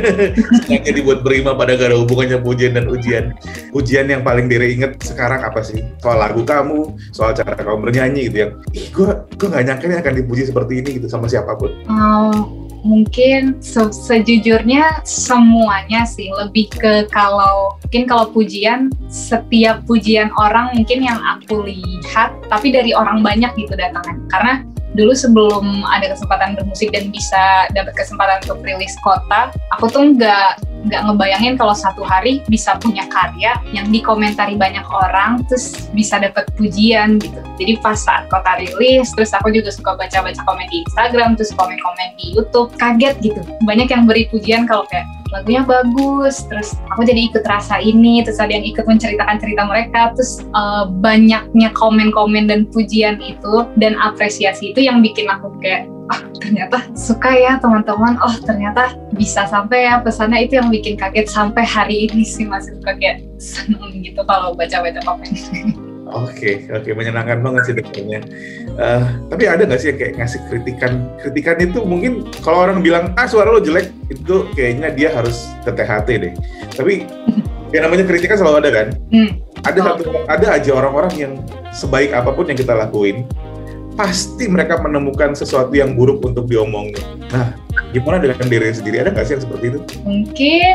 Sengaja 0.68 0.92
dibuat 0.92 1.24
berima 1.24 1.56
pada 1.56 1.72
gak 1.72 1.88
ada 1.88 1.98
hubungannya 1.98 2.38
ujian 2.44 2.76
dan 2.76 2.86
ujian. 2.92 3.32
Ujian 3.72 4.12
yang 4.12 4.20
paling 4.20 4.46
diri 4.52 4.76
inget 4.76 5.00
sekarang 5.00 5.40
apa 5.40 5.64
sih? 5.64 5.80
Soal 6.04 6.20
lagu 6.20 6.44
kamu, 6.44 6.92
soal 7.16 7.32
cara 7.32 7.56
kamu 7.56 7.80
bernyanyi 7.80 8.28
gitu 8.28 8.36
yang, 8.44 8.52
ih 8.76 8.86
gue 8.92 9.08
gue 9.40 9.48
gak 9.48 9.64
nyangka 9.64 9.84
nih 9.88 9.98
akan 10.04 10.14
dipuji 10.20 10.42
seperti 10.44 10.84
ini 10.84 10.90
gitu 11.00 11.08
sama 11.08 11.24
siapa 11.24 11.56
pun. 11.56 11.72
Um, 11.88 12.64
mungkin 12.84 13.56
se 13.64 13.80
sejujurnya 13.88 15.00
semuanya 15.08 16.04
sih 16.04 16.28
lebih 16.28 16.68
ke 16.68 17.08
kalau 17.08 17.80
mungkin 17.80 18.04
kalau 18.04 18.28
pujian 18.28 18.92
setiap 19.08 19.80
pujian 19.88 20.28
orang 20.36 20.76
mungkin 20.76 21.00
yang 21.00 21.16
aku 21.24 21.64
lihat 21.64 22.36
tapi 22.52 22.76
dari 22.76 22.92
orang 22.92 23.24
banyak 23.24 23.56
gitu 23.56 23.72
datangnya 23.72 24.20
karena 24.28 24.54
dulu 24.94 25.12
sebelum 25.12 25.82
ada 25.90 26.14
kesempatan 26.14 26.54
bermusik 26.54 26.94
dan 26.94 27.10
bisa 27.10 27.66
dapat 27.74 27.94
kesempatan 27.98 28.42
untuk 28.46 28.62
rilis 28.62 28.94
kota, 29.02 29.50
aku 29.74 29.90
tuh 29.90 30.14
nggak 30.14 30.62
nggak 30.84 31.02
ngebayangin 31.08 31.54
kalau 31.56 31.72
satu 31.72 32.04
hari 32.04 32.44
bisa 32.48 32.76
punya 32.80 33.08
karya 33.08 33.56
yang 33.72 33.88
dikomentari 33.88 34.54
banyak 34.54 34.84
orang, 34.88 35.42
terus 35.48 35.88
bisa 35.96 36.20
dapat 36.20 36.48
pujian 36.54 37.16
gitu. 37.18 37.40
Jadi 37.56 37.80
pas 37.80 37.96
saat 37.96 38.28
kota 38.28 38.60
rilis, 38.60 39.10
terus 39.16 39.32
aku 39.32 39.50
juga 39.50 39.72
suka 39.72 39.96
baca-baca 39.96 40.40
komen 40.44 40.66
di 40.68 40.84
Instagram, 40.84 41.34
terus 41.34 41.52
komen-komen 41.56 42.08
di 42.20 42.36
YouTube, 42.36 42.72
kaget 42.76 43.16
gitu. 43.24 43.40
Banyak 43.64 43.88
yang 43.88 44.04
beri 44.04 44.28
pujian 44.28 44.68
kalau 44.68 44.84
kayak 44.92 45.08
lagunya 45.34 45.66
bagus 45.66 46.46
terus 46.46 46.78
aku 46.94 47.02
jadi 47.02 47.26
ikut 47.26 47.42
rasa 47.42 47.82
ini 47.82 48.22
terus 48.22 48.38
ada 48.38 48.54
yang 48.54 48.62
ikut 48.62 48.86
menceritakan 48.86 49.42
cerita 49.42 49.66
mereka 49.66 50.14
terus 50.14 50.46
uh, 50.54 50.86
banyaknya 51.02 51.74
komen-komen 51.74 52.46
dan 52.46 52.70
pujian 52.70 53.18
itu 53.18 53.66
dan 53.82 53.98
apresiasi 53.98 54.70
itu 54.70 54.86
yang 54.86 55.02
bikin 55.02 55.26
aku 55.26 55.50
kayak 55.58 55.90
ah 56.12 56.20
ternyata 56.36 56.84
suka 56.92 57.32
ya 57.32 57.56
teman-teman 57.56 58.20
oh 58.20 58.36
ternyata 58.44 58.92
bisa 59.16 59.48
sampai 59.48 59.88
ya 59.88 60.04
pesannya 60.04 60.44
itu 60.44 60.60
yang 60.60 60.68
bikin 60.68 61.00
kaget 61.00 61.32
sampai 61.32 61.64
hari 61.64 62.08
ini 62.10 62.20
sih 62.26 62.44
masih 62.44 62.76
suka 62.76 62.92
kayak 63.00 63.24
seneng 63.40 64.04
gitu 64.04 64.20
kalau 64.28 64.52
baca-baca 64.52 65.00
komen 65.00 65.32
Oke, 66.14 66.36
okay, 66.36 66.54
oke 66.68 66.84
okay. 66.84 66.92
menyenangkan 66.92 67.40
banget 67.40 67.62
sih 67.64 67.74
dengarnya. 67.80 68.20
Uh, 68.76 69.24
tapi 69.32 69.48
ada 69.48 69.64
nggak 69.64 69.80
sih 69.80 69.88
yang 69.88 69.98
kayak 69.98 70.14
ngasih 70.20 70.40
kritikan? 70.52 70.92
Kritikan 71.16 71.56
itu 71.64 71.80
mungkin 71.80 72.28
kalau 72.44 72.60
orang 72.60 72.84
bilang 72.84 73.16
ah 73.16 73.24
suara 73.24 73.48
lo 73.48 73.58
jelek 73.58 73.88
itu 74.12 74.44
kayaknya 74.52 74.92
dia 74.92 75.08
harus 75.16 75.48
ke 75.64 75.72
THT 75.72 76.08
deh. 76.20 76.32
Tapi 76.76 77.08
yang 77.74 77.88
namanya 77.88 78.04
kritikan 78.04 78.36
selalu 78.36 78.56
ada 78.62 78.70
kan? 78.70 78.86
Hmm. 79.10 79.30
Ada 79.64 79.78
oh. 79.80 79.84
satu, 79.90 80.02
ada 80.28 80.46
aja 80.52 80.70
orang-orang 80.76 81.12
yang 81.16 81.32
sebaik 81.72 82.12
apa 82.12 82.36
pun 82.36 82.52
yang 82.52 82.58
kita 82.60 82.76
lakuin, 82.76 83.24
pasti 83.94 84.50
mereka 84.50 84.82
menemukan 84.82 85.38
sesuatu 85.38 85.70
yang 85.74 85.94
buruk 85.94 86.22
untuk 86.26 86.50
diomongin. 86.50 86.98
Nah, 87.30 87.54
gimana 87.94 88.18
dengan 88.22 88.46
diri 88.50 88.74
sendiri? 88.74 89.02
Ada 89.06 89.10
nggak 89.14 89.24
sih 89.26 89.32
yang 89.38 89.44
seperti 89.46 89.64
itu? 89.70 89.78
Mungkin 90.02 90.74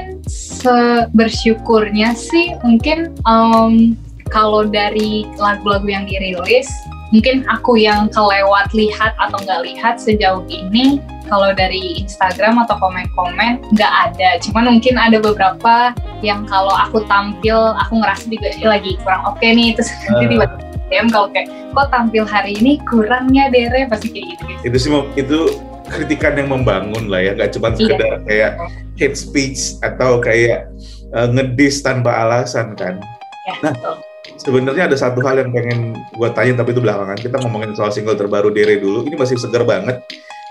bersyukurnya 1.15 2.15
sih, 2.15 2.55
mungkin 2.63 3.15
um, 3.27 3.95
kalau 4.31 4.65
dari 4.65 5.27
lagu-lagu 5.35 5.87
yang 5.89 6.05
dirilis 6.07 6.69
mungkin 7.09 7.41
aku 7.49 7.73
yang 7.77 8.05
kelewat 8.13 8.69
lihat 8.77 9.17
atau 9.17 9.41
nggak 9.41 9.65
lihat 9.65 9.97
sejauh 9.97 10.45
ini 10.45 11.01
kalau 11.25 11.53
dari 11.53 12.01
Instagram 12.05 12.61
atau 12.61 12.77
komen-komen 12.77 13.65
nggak 13.73 13.93
ada 14.09 14.37
cuman 14.45 14.77
mungkin 14.77 14.93
ada 14.97 15.17
beberapa 15.17 15.93
yang 16.21 16.45
kalau 16.45 16.73
aku 16.73 17.01
tampil 17.09 17.73
aku 17.81 18.01
ngerasa 18.01 18.29
juga 18.29 18.49
lagi 18.77 18.93
kurang 19.01 19.25
oke 19.25 19.41
okay 19.41 19.57
nih 19.57 19.73
terus 19.73 19.89
uh. 19.89 20.21
nanti 20.21 20.37
tiba 20.37 20.68
DM 20.89 21.07
kalau 21.13 21.29
kayak 21.29 21.47
kok 21.71 21.87
tampil 21.93 22.25
hari 22.25 22.57
ini 22.57 22.81
kurangnya 22.89 23.53
dere? 23.53 23.85
Pasti 23.85 24.09
kayak 24.09 24.25
gitu, 24.35 24.43
gitu. 24.49 24.61
itu 24.65 24.77
sih 24.77 24.89
itu 25.15 25.39
kritikan 25.89 26.37
yang 26.37 26.49
membangun 26.53 27.09
lah 27.09 27.19
ya 27.19 27.33
nggak 27.33 27.51
cuma 27.57 27.73
iya. 27.73 27.77
sekedar 27.77 28.11
iya. 28.13 28.25
kayak 28.25 28.51
hate 29.01 29.17
speech 29.17 29.77
atau 29.81 30.21
kayak 30.21 30.69
uh, 31.13 31.27
ngedis 31.29 31.81
tanpa 31.81 32.13
alasan 32.13 32.77
kan? 32.77 33.01
Ya, 33.49 33.53
nah 33.65 33.73
betul. 33.73 33.95
sebenarnya 34.37 34.83
ada 34.91 34.97
satu 34.97 35.19
hal 35.25 35.41
yang 35.41 35.49
pengen 35.49 35.97
gue 35.97 36.29
tanya 36.37 36.61
tapi 36.61 36.77
itu 36.77 36.81
belakangan. 36.81 37.17
Kita 37.17 37.41
ngomongin 37.41 37.73
soal 37.73 37.89
single 37.89 38.15
terbaru 38.17 38.53
Dere 38.53 38.77
dulu. 38.77 39.05
Ini 39.09 39.17
masih 39.17 39.41
segar 39.41 39.65
banget. 39.65 40.01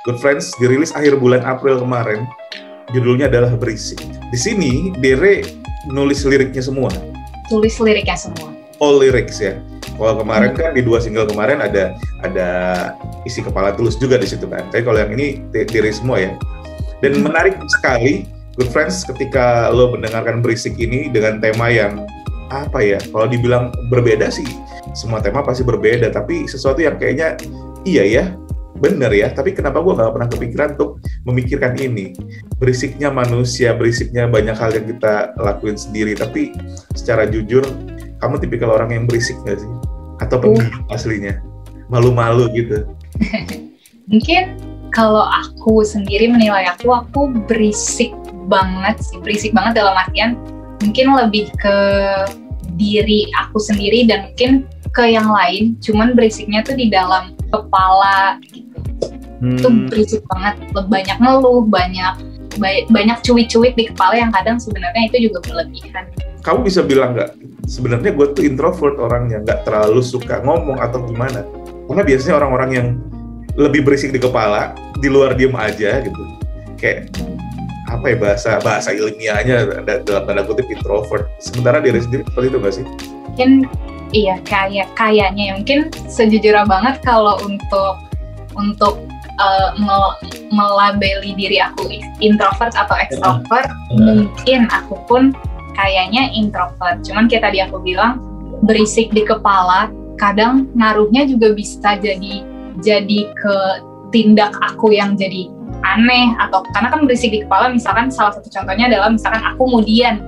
Good 0.06 0.18
Friends 0.18 0.50
dirilis 0.58 0.90
akhir 0.94 1.18
bulan 1.20 1.44
April 1.46 1.78
kemarin. 1.82 2.26
Judulnya 2.96 3.28
adalah 3.28 3.52
Berisik. 3.52 4.00
Di 4.32 4.38
sini 4.40 4.90
Dere 4.98 5.44
nulis 5.92 6.24
liriknya 6.24 6.64
semua. 6.64 6.88
Tulis 7.52 7.76
liriknya 7.78 8.16
semua. 8.16 8.48
All 8.80 9.02
lyrics 9.02 9.42
ya 9.42 9.58
kalau 9.98 10.14
kemarin 10.22 10.54
kan 10.54 10.70
di 10.72 10.82
dua 10.86 11.02
single 11.02 11.26
kemarin 11.26 11.58
ada 11.58 11.98
ada 12.22 12.48
isi 13.26 13.42
kepala 13.42 13.74
tulus 13.74 13.98
juga 13.98 14.14
di 14.16 14.30
situ 14.30 14.46
kan 14.46 14.62
tapi 14.70 14.86
kalau 14.86 15.02
yang 15.02 15.10
ini 15.18 15.42
diri 15.50 15.90
semua 15.90 16.22
ya. 16.22 16.32
Dan 17.02 17.18
hmm. 17.18 17.30
menarik 17.30 17.54
sekali 17.70 18.26
Good 18.58 18.74
Friends 18.74 19.06
ketika 19.06 19.70
lo 19.70 19.94
mendengarkan 19.94 20.42
berisik 20.42 20.74
ini 20.82 21.06
dengan 21.10 21.38
tema 21.38 21.70
yang 21.70 22.02
apa 22.50 22.80
ya 22.80 22.98
kalau 23.14 23.30
dibilang 23.30 23.70
berbeda 23.86 24.30
sih. 24.34 24.46
Semua 24.96 25.22
tema 25.22 25.46
pasti 25.46 25.62
berbeda 25.62 26.10
tapi 26.10 26.48
sesuatu 26.50 26.82
yang 26.82 26.98
kayaknya 26.98 27.38
iya 27.86 28.02
ya 28.02 28.24
bener 28.82 29.14
ya. 29.14 29.30
Tapi 29.30 29.54
kenapa 29.54 29.78
gue 29.78 29.94
nggak 29.94 30.10
pernah 30.10 30.28
kepikiran 30.30 30.68
untuk 30.74 30.98
memikirkan 31.22 31.78
ini? 31.78 32.18
Berisiknya 32.58 33.14
manusia 33.14 33.78
berisiknya 33.78 34.26
banyak 34.26 34.58
hal 34.58 34.74
yang 34.74 34.86
kita 34.90 35.38
lakuin 35.38 35.78
sendiri. 35.78 36.18
Tapi 36.18 36.50
secara 36.98 37.30
jujur 37.30 37.62
kamu 38.18 38.34
tipikal 38.42 38.74
orang 38.74 38.90
yang 38.90 39.04
berisik 39.06 39.38
gak 39.46 39.62
sih? 39.62 39.72
Atau 40.18 40.42
pendiam 40.42 40.70
uh. 40.90 40.94
aslinya? 40.94 41.38
Malu-malu 41.88 42.50
gitu. 42.54 42.84
Mungkin 44.10 44.58
kalau 44.90 45.22
aku 45.22 45.84
sendiri 45.84 46.32
menilai 46.32 46.66
aku 46.66 46.90
aku 46.90 47.30
berisik 47.46 48.12
banget 48.50 48.98
sih. 49.00 49.16
Berisik 49.22 49.52
banget 49.54 49.84
dalam 49.84 49.94
artian 49.94 50.34
mungkin 50.78 51.10
lebih 51.12 51.50
ke 51.58 51.76
diri 52.78 53.26
aku 53.36 53.58
sendiri 53.58 54.06
dan 54.08 54.32
mungkin 54.32 54.64
ke 54.96 55.04
yang 55.12 55.28
lain. 55.28 55.76
Cuman 55.84 56.16
berisiknya 56.16 56.64
tuh 56.64 56.74
di 56.74 56.88
dalam 56.88 57.36
kepala 57.52 58.40
gitu. 58.48 58.66
Hmm. 59.38 59.54
itu 59.54 59.68
berisik 59.92 60.22
banget. 60.34 60.56
Banyak 60.74 61.16
ngeluh 61.20 61.62
banyak 61.68 62.14
banyak 62.90 63.18
cuit-cuit 63.24 63.74
di 63.78 63.88
kepala 63.90 64.18
yang 64.18 64.30
kadang 64.34 64.58
sebenarnya 64.58 65.08
itu 65.08 65.30
juga 65.30 65.38
berlebihan 65.46 66.04
kamu 66.42 66.58
bisa 66.66 66.80
bilang 66.82 67.14
nggak 67.14 67.34
sebenarnya 67.66 68.10
gue 68.14 68.26
tuh 68.34 68.44
introvert 68.44 68.96
orangnya 68.98 69.42
nggak 69.42 69.64
terlalu 69.64 70.02
suka 70.02 70.42
ngomong 70.42 70.78
atau 70.78 71.02
gimana 71.06 71.46
karena 71.88 72.02
biasanya 72.04 72.34
orang-orang 72.42 72.70
yang 72.70 72.88
lebih 73.58 73.82
berisik 73.82 74.14
di 74.14 74.20
kepala 74.22 74.76
di 75.02 75.08
luar 75.10 75.34
diem 75.34 75.54
aja 75.56 76.02
gitu 76.02 76.22
kayak 76.78 77.10
apa 77.88 78.04
ya 78.12 78.16
bahasa 78.20 78.50
bahasa 78.60 78.92
ilmiahnya 78.92 79.84
dalam 80.04 80.22
tanda 80.28 80.44
kutip 80.44 80.68
introvert. 80.68 81.24
Sementara 81.40 81.80
diri 81.80 81.98
sendiri 82.04 82.22
seperti 82.28 82.46
itu 82.52 82.58
nggak 82.60 82.74
sih? 82.76 82.84
Mungkin 83.32 83.50
iya 84.12 84.36
kayak 84.44 84.92
kayaknya 84.92 85.42
ya 85.48 85.52
mungkin 85.56 85.78
sejujurnya 86.08 86.68
banget 86.68 87.00
kalau 87.00 87.40
untuk 87.44 87.94
untuk 88.56 89.00
uh, 89.38 89.74
melabeli 90.50 91.34
diri 91.34 91.58
aku 91.62 91.98
introvert 92.22 92.74
atau 92.74 92.94
extrovert 92.98 93.70
uh, 93.70 93.98
mungkin 93.98 94.66
aku 94.70 94.98
pun 95.06 95.34
kayaknya 95.78 96.26
introvert. 96.34 96.98
Cuman 97.06 97.30
kayak 97.30 97.46
tadi 97.46 97.62
aku 97.62 97.78
bilang 97.78 98.18
berisik 98.66 99.14
di 99.14 99.22
kepala 99.22 99.86
kadang 100.18 100.66
ngaruhnya 100.74 101.30
juga 101.30 101.54
bisa 101.54 101.94
jadi 101.94 102.42
jadi 102.82 103.20
ke 103.38 103.56
tindak 104.10 104.50
aku 104.58 104.90
yang 104.90 105.14
jadi 105.14 105.46
aneh 105.86 106.34
atau 106.42 106.66
karena 106.74 106.90
kan 106.90 107.06
berisik 107.06 107.30
di 107.30 107.46
kepala 107.46 107.70
misalkan 107.70 108.10
salah 108.10 108.34
satu 108.34 108.50
contohnya 108.50 108.90
adalah 108.90 109.14
misalkan 109.14 109.42
aku 109.46 109.62
kemudian 109.70 110.18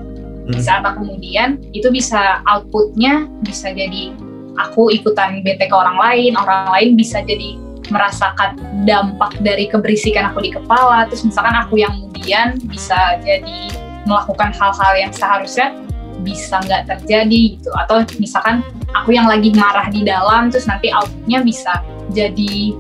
hmm. 0.46 0.54
di 0.54 0.60
saat 0.62 0.86
aku 0.86 1.02
kemudian 1.02 1.58
itu 1.74 1.90
bisa 1.90 2.38
outputnya 2.46 3.26
bisa 3.42 3.74
jadi 3.74 4.14
aku 4.62 4.94
ikutan 4.94 5.42
bete 5.42 5.66
ke 5.66 5.74
orang 5.74 5.98
lain 5.98 6.38
orang 6.38 6.70
lain 6.70 6.90
bisa 6.94 7.18
jadi 7.26 7.58
merasakan 7.90 8.56
dampak 8.86 9.36
dari 9.42 9.66
keberisikan 9.66 10.30
aku 10.30 10.42
di 10.42 10.50
kepala 10.54 11.06
terus 11.10 11.26
misalkan 11.26 11.54
aku 11.54 11.78
yang 11.78 11.92
kemudian 11.92 12.56
bisa 12.70 13.18
jadi 13.22 13.74
melakukan 14.08 14.54
hal-hal 14.54 14.92
yang 14.96 15.12
seharusnya 15.12 15.74
bisa 16.20 16.60
nggak 16.60 16.84
terjadi 16.88 17.56
gitu 17.56 17.70
atau 17.86 18.04
misalkan 18.20 18.60
aku 18.92 19.16
yang 19.16 19.24
lagi 19.24 19.52
marah 19.56 19.88
di 19.88 20.04
dalam 20.04 20.52
terus 20.52 20.68
nanti 20.68 20.92
outputnya 20.92 21.40
bisa 21.40 21.80
jadi 22.12 22.76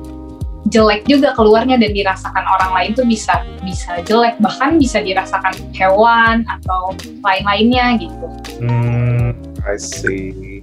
jelek 0.68 1.08
juga 1.08 1.32
keluarnya 1.32 1.80
dan 1.80 1.90
dirasakan 1.96 2.44
orang 2.44 2.70
lain 2.76 2.90
tuh 2.92 3.06
bisa 3.08 3.42
bisa 3.64 4.04
jelek 4.04 4.36
bahkan 4.44 4.76
bisa 4.76 5.00
dirasakan 5.00 5.56
hewan 5.72 6.44
atau 6.46 6.92
lain-lainnya 7.24 7.96
gitu. 7.96 8.26
Hmm, 8.60 9.32
I 9.64 9.80
see. 9.80 10.60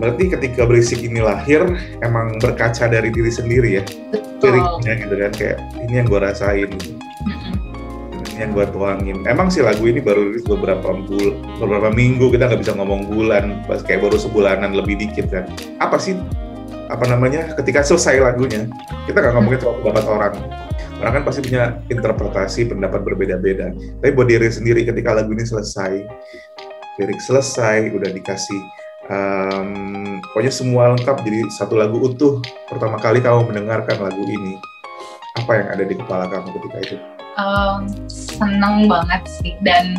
Berarti 0.00 0.32
ketika 0.32 0.64
berisik 0.64 1.04
ini 1.04 1.20
lahir 1.20 1.60
emang 2.00 2.40
berkaca 2.40 2.88
dari 2.88 3.12
diri 3.12 3.28
sendiri 3.28 3.70
ya, 3.78 3.84
liriknya 4.40 4.92
gitu 4.96 5.14
kan 5.14 5.32
kayak 5.36 5.58
ini 5.84 5.94
yang 6.00 6.06
gue 6.08 6.20
rasain, 6.24 6.70
ini 8.32 8.38
yang 8.40 8.56
gue 8.56 8.64
tuangin. 8.72 9.20
Emang 9.28 9.52
sih 9.52 9.60
lagu 9.60 9.84
ini 9.84 10.00
baru 10.00 10.32
rilis 10.32 10.48
beberapa 10.48 10.96
bul, 10.96 11.36
beberapa 11.60 11.92
minggu 11.92 12.32
kita 12.32 12.48
nggak 12.48 12.60
bisa 12.64 12.72
ngomong 12.72 13.12
bulan, 13.12 13.60
pas 13.68 13.84
kayak 13.84 14.00
baru 14.08 14.16
sebulanan 14.16 14.72
lebih 14.72 14.96
dikit 14.96 15.28
kan. 15.28 15.44
Apa 15.84 16.00
sih 16.00 16.16
apa 16.90 17.06
namanya 17.06 17.54
ketika 17.60 17.84
selesai 17.84 18.18
lagunya 18.18 18.66
kita 19.04 19.20
nggak 19.20 19.34
ngomongin 19.36 19.60
soal 19.60 19.76
pendapat 19.84 20.04
orang. 20.08 20.34
Orang 21.00 21.12
kan 21.16 21.24
pasti 21.24 21.40
punya 21.44 21.80
interpretasi 21.88 22.68
pendapat 22.68 23.00
berbeda-beda. 23.04 23.72
Tapi 23.72 24.12
buat 24.12 24.28
diri 24.28 24.52
sendiri 24.52 24.84
ketika 24.84 25.16
lagu 25.16 25.32
ini 25.32 25.44
selesai 25.48 26.04
lirik 27.00 27.20
selesai 27.24 27.96
udah 27.96 28.12
dikasih 28.12 28.60
um, 29.10 29.68
pokoknya 30.30 30.52
semua 30.54 30.94
lengkap 30.94 31.20
jadi 31.26 31.50
satu 31.50 31.76
lagu 31.76 31.98
utuh 32.00 32.38
pertama 32.70 32.96
kali 32.96 33.18
kamu 33.20 33.50
mendengarkan 33.50 33.98
lagu 34.00 34.22
ini. 34.24 34.56
Apa 35.38 35.52
yang 35.62 35.68
ada 35.70 35.84
di 35.86 35.94
kepala 35.94 36.26
kamu 36.26 36.48
ketika 36.58 36.78
itu? 36.86 36.96
Um, 37.38 37.86
seneng 38.10 38.90
banget 38.90 39.22
sih 39.26 39.54
dan 39.62 39.94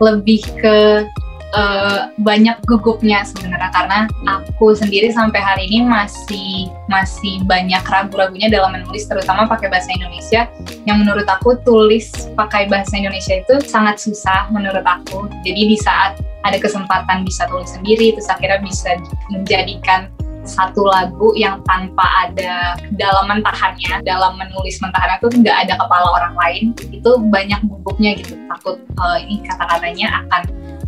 lebih 0.00 0.44
ke 0.60 1.06
uh, 1.52 2.10
banyak 2.20 2.56
gugupnya 2.66 3.22
sebenarnya 3.24 3.70
karena 3.72 3.98
aku 4.28 4.74
sendiri 4.76 5.12
sampai 5.12 5.40
hari 5.40 5.64
ini 5.68 5.84
masih 5.86 6.72
masih 6.88 7.44
banyak 7.46 7.80
ragu-ragunya 7.86 8.48
dalam 8.52 8.76
menulis 8.76 9.06
terutama 9.06 9.48
pakai 9.48 9.68
bahasa 9.68 9.92
Indonesia 9.92 10.48
yang 10.88 11.04
menurut 11.04 11.28
aku 11.28 11.56
tulis 11.62 12.10
pakai 12.34 12.68
bahasa 12.68 12.96
Indonesia 12.98 13.40
itu 13.40 13.54
sangat 13.64 14.00
susah 14.00 14.48
menurut 14.50 14.84
aku 14.84 15.28
jadi 15.44 15.62
di 15.72 15.78
saat 15.78 16.18
ada 16.42 16.58
kesempatan 16.58 17.22
bisa 17.22 17.46
tulis 17.46 17.70
sendiri 17.70 18.16
terus 18.16 18.26
akhirnya 18.26 18.58
bisa 18.60 18.98
menjadikan 19.30 20.10
satu 20.42 20.82
lagu 20.82 21.30
yang 21.38 21.62
tanpa 21.62 22.02
ada 22.26 22.74
dalam 22.98 23.30
mentahannya, 23.30 24.02
dalam 24.02 24.34
menulis 24.34 24.82
mentahannya 24.82 25.22
tuh 25.22 25.30
nggak 25.38 25.56
ada 25.66 25.78
kepala 25.78 26.08
orang 26.18 26.34
lain, 26.34 26.64
itu 26.90 27.10
banyak 27.30 27.62
gugupnya 27.70 28.18
gitu. 28.18 28.34
Takut 28.50 28.82
uh, 28.98 29.18
ini 29.22 29.38
kata-katanya 29.46 30.26
akan 30.26 30.42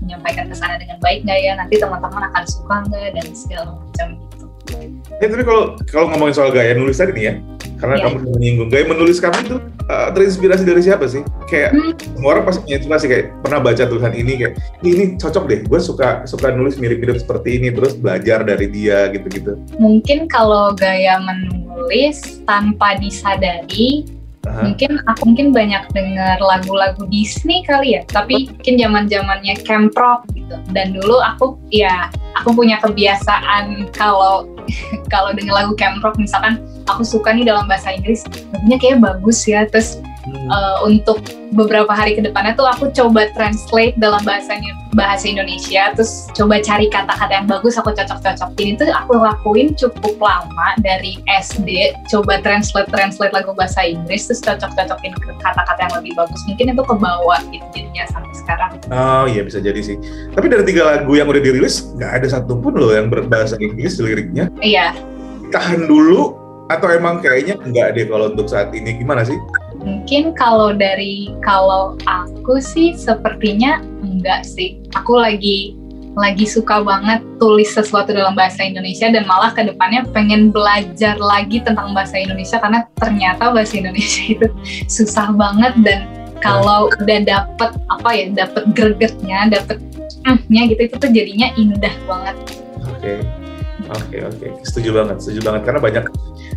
menyampaikan 0.05 0.47
ke 0.53 0.55
sana 0.55 0.77
dengan 0.77 1.01
baik 1.01 1.25
nggak 1.25 1.39
ya, 1.41 1.53
nanti 1.57 1.75
teman-teman 1.81 2.29
akan 2.29 2.45
suka 2.45 2.77
nggak 2.87 3.09
dan 3.17 3.27
segala 3.33 3.71
macam 3.81 4.07
gitu. 4.21 4.45
Ya 5.21 5.27
tapi 5.33 5.43
kalau 5.45 5.63
kalau 5.89 6.07
ngomongin 6.13 6.35
soal 6.37 6.51
gaya 6.53 6.77
nulis 6.77 7.01
tadi 7.01 7.13
nih 7.17 7.25
ya, 7.25 7.35
karena 7.81 7.95
ya. 8.01 8.03
kamu 8.09 8.17
menyinggung 8.37 8.69
gaya 8.73 8.85
menulis 8.89 9.21
kamu 9.21 9.39
itu 9.45 9.57
uh, 9.93 10.09
terinspirasi 10.13 10.65
dari 10.65 10.81
siapa 10.81 11.05
sih? 11.09 11.21
Kayak 11.49 11.77
hmm. 11.77 11.93
semua 12.17 12.31
orang 12.37 12.45
pasti 12.49 12.61
punya 12.65 12.77
inspirasi 12.81 13.07
kayak 13.13 13.25
pernah 13.45 13.61
baca 13.61 13.83
tulisan 13.85 14.15
ini 14.17 14.33
kayak 14.41 14.53
ini 14.81 15.17
cocok 15.21 15.45
deh, 15.49 15.61
gue 15.69 15.81
suka 15.81 16.25
suka 16.25 16.49
nulis 16.53 16.81
mirip-mirip 16.81 17.21
seperti 17.21 17.61
ini 17.61 17.69
terus 17.73 17.93
belajar 17.97 18.43
dari 18.45 18.67
dia 18.73 19.13
gitu-gitu. 19.13 19.61
Mungkin 19.77 20.27
kalau 20.33 20.73
gaya 20.73 21.21
menulis 21.21 22.41
tanpa 22.49 22.97
disadari 22.97 24.09
Uh-huh. 24.45 24.71
Mungkin 24.71 25.01
aku 25.09 25.23
mungkin 25.33 25.49
banyak 25.57 25.83
dengar 25.97 26.37
lagu-lagu 26.37 27.09
Disney 27.09 27.65
kali 27.65 27.97
ya, 27.97 28.03
tapi 28.13 28.53
mungkin 28.53 28.75
zaman 28.77 29.05
zamannya 29.09 29.55
camp 29.65 29.97
rock 29.97 30.29
gitu. 30.37 30.57
Dan 30.71 30.93
dulu 30.93 31.17
aku 31.21 31.57
ya 31.73 32.13
aku 32.37 32.53
punya 32.53 32.77
kebiasaan 32.85 33.89
kalau 33.97 34.45
kalau 35.13 35.33
dengar 35.33 35.65
lagu 35.65 35.73
camp 35.77 36.05
rock 36.05 36.21
misalkan 36.21 36.61
aku 36.89 37.01
suka 37.05 37.33
nih 37.33 37.49
dalam 37.49 37.65
bahasa 37.65 37.97
Inggris, 37.97 38.25
lagunya 38.53 38.77
kayak 38.77 38.99
bagus 39.01 39.49
ya, 39.49 39.65
terus 39.65 40.01
hmm. 40.27 40.49
uh, 40.49 40.77
untuk 40.85 41.21
beberapa 41.55 41.91
hari 41.95 42.19
ke 42.19 42.23
depannya 42.25 42.57
tuh 42.59 42.67
aku 42.67 42.91
coba 42.91 43.31
translate 43.33 43.95
dalam 44.01 44.21
bahasanya 44.27 44.75
bahasa 44.95 45.31
Indonesia 45.31 45.95
terus 45.95 46.27
coba 46.35 46.59
cari 46.63 46.91
kata-kata 46.91 47.31
yang 47.31 47.47
bagus 47.47 47.79
aku 47.79 47.95
cocok-cocokin 47.95 48.79
itu 48.79 48.85
aku 48.91 49.19
lakuin 49.19 49.75
cukup 49.75 50.19
lama 50.19 50.69
dari 50.83 51.19
SD 51.31 51.95
coba 52.11 52.43
translate 52.43 52.91
translate 52.91 53.35
lagu 53.35 53.55
bahasa 53.55 53.87
Inggris 53.87 54.27
terus 54.27 54.43
cocok-cocokin 54.43 55.15
kata-kata 55.45 55.81
yang 55.85 55.95
lebih 56.01 56.13
bagus. 56.17 56.41
Mungkin 56.49 56.73
itu 56.73 56.83
kebawa 56.83 57.37
gitu 57.53 57.67
jadinya 57.77 58.05
sampai 58.09 58.35
sekarang. 58.35 58.71
Oh 58.89 59.25
iya 59.29 59.43
bisa 59.45 59.61
jadi 59.61 59.81
sih. 59.85 59.97
Tapi 60.33 60.47
dari 60.49 60.65
tiga 60.65 60.89
lagu 60.89 61.13
yang 61.13 61.29
udah 61.29 61.43
dirilis 61.43 61.93
nggak 61.97 62.23
ada 62.23 62.27
satupun 62.41 62.73
loh 62.77 62.93
yang 62.97 63.13
berbahasa 63.13 63.61
Inggris 63.61 64.01
liriknya. 64.01 64.49
Iya. 64.65 64.97
Tahan 65.53 65.85
dulu 65.87 66.35
atau 66.73 66.89
emang 66.89 67.21
kayaknya 67.21 67.61
enggak 67.61 67.95
deh 67.95 68.09
kalau 68.09 68.33
untuk 68.33 68.49
saat 68.49 68.73
ini? 68.73 68.97
Gimana 68.97 69.23
sih 69.23 69.37
Mungkin 69.85 70.33
kalau 70.33 70.73
dari 70.73 71.29
kalau 71.45 72.01
aku 72.09 72.59
sih 72.59 72.97
sepertinya 72.97 73.85
enggak 74.01 74.49
sih. 74.49 74.81
Aku 74.97 75.21
lagi 75.21 75.77
lagi 76.15 76.47
suka 76.47 76.79
banget 76.81 77.21
tulis 77.43 77.75
sesuatu 77.75 78.15
dalam 78.15 78.39
bahasa 78.39 78.63
Indonesia 78.63 79.11
dan 79.11 79.27
malah 79.27 79.51
ke 79.51 79.67
depannya 79.67 80.07
pengen 80.15 80.55
belajar 80.55 81.19
lagi 81.19 81.59
tentang 81.59 81.91
bahasa 81.91 82.23
Indonesia 82.23 82.63
karena 82.63 82.87
ternyata 83.03 83.51
bahasa 83.51 83.75
Indonesia 83.75 84.23
itu 84.39 84.47
susah 84.87 85.35
banget 85.35 85.75
dan 85.83 86.07
kalau 86.39 86.93
udah 87.03 87.21
dapet 87.25 87.71
apa 87.91 88.09
ya 88.15 88.27
dapet 88.31 88.63
gregetnya 88.79 89.51
dapet 89.51 89.83
gitu 90.55 90.81
itu 90.81 90.97
tuh 90.97 91.11
jadinya 91.13 91.53
indah 91.59 91.95
banget. 92.09 92.37
Oke. 92.89 93.21
Okay. 93.21 93.45
Oke 93.85 94.17
okay, 94.17 94.21
oke, 94.25 94.37
okay. 94.41 94.51
setuju 94.65 94.97
banget, 94.97 95.21
setuju 95.21 95.41
banget 95.45 95.63
karena 95.69 95.81
banyak 95.85 96.05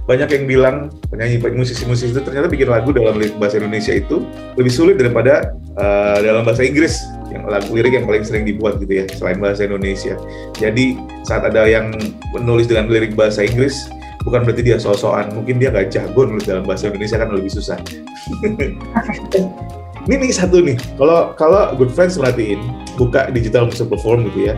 banyak 0.07 0.29
yang 0.31 0.45
bilang 0.47 0.75
penyanyi 1.11 1.43
musisi-musisi 1.51 2.15
itu 2.15 2.23
ternyata 2.23 2.47
bikin 2.47 2.71
lagu 2.71 2.95
dalam 2.95 3.19
bahasa 3.37 3.59
Indonesia 3.59 3.91
itu 3.91 4.23
lebih 4.55 4.71
sulit 4.71 4.95
daripada 4.95 5.51
uh, 5.75 6.17
dalam 6.23 6.47
bahasa 6.47 6.63
Inggris 6.63 7.03
yang 7.27 7.43
lagu 7.43 7.75
lirik 7.75 7.91
yang 7.91 8.07
paling 8.07 8.23
sering 8.23 8.47
dibuat 8.47 8.79
gitu 8.79 9.03
ya 9.03 9.05
selain 9.19 9.43
bahasa 9.43 9.67
Indonesia. 9.67 10.15
Jadi 10.55 10.95
saat 11.27 11.43
ada 11.43 11.67
yang 11.67 11.91
menulis 12.31 12.71
dengan 12.71 12.87
lirik 12.87 13.19
bahasa 13.19 13.43
Inggris 13.43 13.91
bukan 14.23 14.47
berarti 14.47 14.63
dia 14.63 14.79
sosokan, 14.79 15.27
mungkin 15.35 15.59
dia 15.59 15.75
nggak 15.75 15.91
jago 15.91 16.23
nulis 16.23 16.47
dalam 16.47 16.63
bahasa 16.63 16.87
Indonesia 16.87 17.19
kan 17.19 17.27
lebih 17.35 17.51
susah. 17.51 17.75
ini 20.07 20.15
nih 20.23 20.31
satu 20.31 20.63
nih, 20.63 20.79
kalau 20.95 21.35
kalau 21.35 21.75
Good 21.75 21.91
Friends 21.91 22.15
merhatiin 22.15 22.63
buka 22.95 23.27
digital 23.35 23.67
music 23.67 23.91
perform 23.91 24.23
gitu 24.31 24.51
ya, 24.51 24.55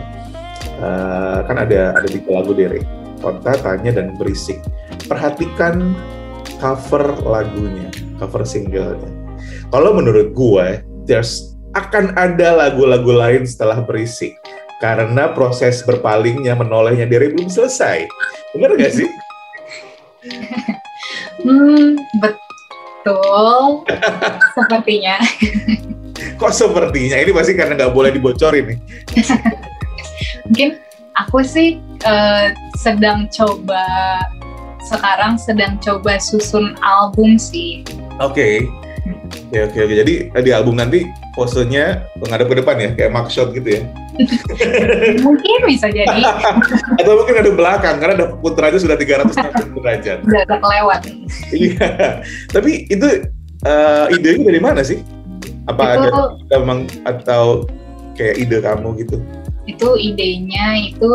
uh, 0.78 1.42
kan 1.42 1.58
ada 1.58 1.98
ada 1.98 2.06
tiga 2.06 2.38
lagu 2.38 2.54
dari 2.54 2.82
Kota, 3.18 3.52
Tanya, 3.58 3.98
dan 3.98 4.14
Berisik 4.16 4.62
perhatikan 5.10 5.98
cover 6.62 7.18
lagunya, 7.26 7.90
cover 8.22 8.46
singlenya. 8.46 9.10
Kalau 9.74 9.90
menurut 9.98 10.30
gue, 10.30 10.86
there's 11.10 11.58
akan 11.74 12.14
ada 12.14 12.54
lagu-lagu 12.54 13.10
lain 13.10 13.42
setelah 13.42 13.82
berisik 13.82 14.34
karena 14.78 15.30
proses 15.34 15.82
berpalingnya 15.82 16.54
menolehnya 16.54 17.10
dari 17.10 17.34
belum 17.34 17.50
selesai. 17.50 18.06
Benar 18.54 18.78
gak 18.78 18.94
sih? 18.94 19.10
hmm, 21.46 21.98
betul. 22.22 23.86
Sepertinya. 24.56 25.18
Kok 26.40 26.52
sepertinya? 26.52 27.16
Ini 27.20 27.32
pasti 27.36 27.52
karena 27.56 27.76
nggak 27.76 27.92
boleh 27.92 28.10
dibocorin 28.12 28.64
nih. 28.76 28.78
Mungkin 30.48 30.80
aku 31.16 31.44
sih 31.44 31.80
uh, 32.04 32.52
sedang 32.80 33.28
coba 33.32 33.84
sekarang 34.88 35.36
sedang 35.36 35.76
coba 35.82 36.16
susun 36.16 36.76
album 36.80 37.36
sih. 37.36 37.84
Oke. 38.20 38.32
Okay. 38.34 38.54
Oke 39.50 39.58
oke 39.66 39.78
oke. 39.82 39.94
Jadi 40.06 40.14
eh, 40.30 40.42
di 40.42 40.50
album 40.54 40.78
nanti 40.78 41.06
posenya 41.34 42.06
menghadap 42.18 42.46
ke 42.50 42.54
depan 42.62 42.76
ya, 42.78 42.90
kayak 42.94 43.30
shot 43.30 43.50
gitu 43.54 43.80
ya. 43.80 43.82
mungkin 45.26 45.58
bisa 45.66 45.88
jadi. 45.88 46.22
Atau 47.00 47.12
mungkin 47.18 47.36
ada 47.40 47.50
belakang 47.50 47.96
karena 47.98 48.14
ada 48.14 48.26
putranya 48.38 48.78
sudah 48.78 48.96
360 48.98 49.80
derajat. 49.80 50.18
Sudah 50.26 50.58
kelewat. 50.60 51.00
iya. 51.54 51.88
Tapi 52.50 52.90
itu 52.90 53.26
uh, 53.64 54.06
idenya 54.12 54.44
dari 54.50 54.60
mana 54.60 54.80
sih? 54.84 55.00
Apa 55.70 55.98
itu, 55.98 56.10
ada 56.10 56.56
memang 56.60 56.90
atau 57.06 57.64
kayak 58.18 58.36
ide 58.42 58.58
kamu 58.60 58.98
gitu? 59.06 59.16
Itu 59.70 59.94
idenya 59.94 60.94
itu 60.94 61.12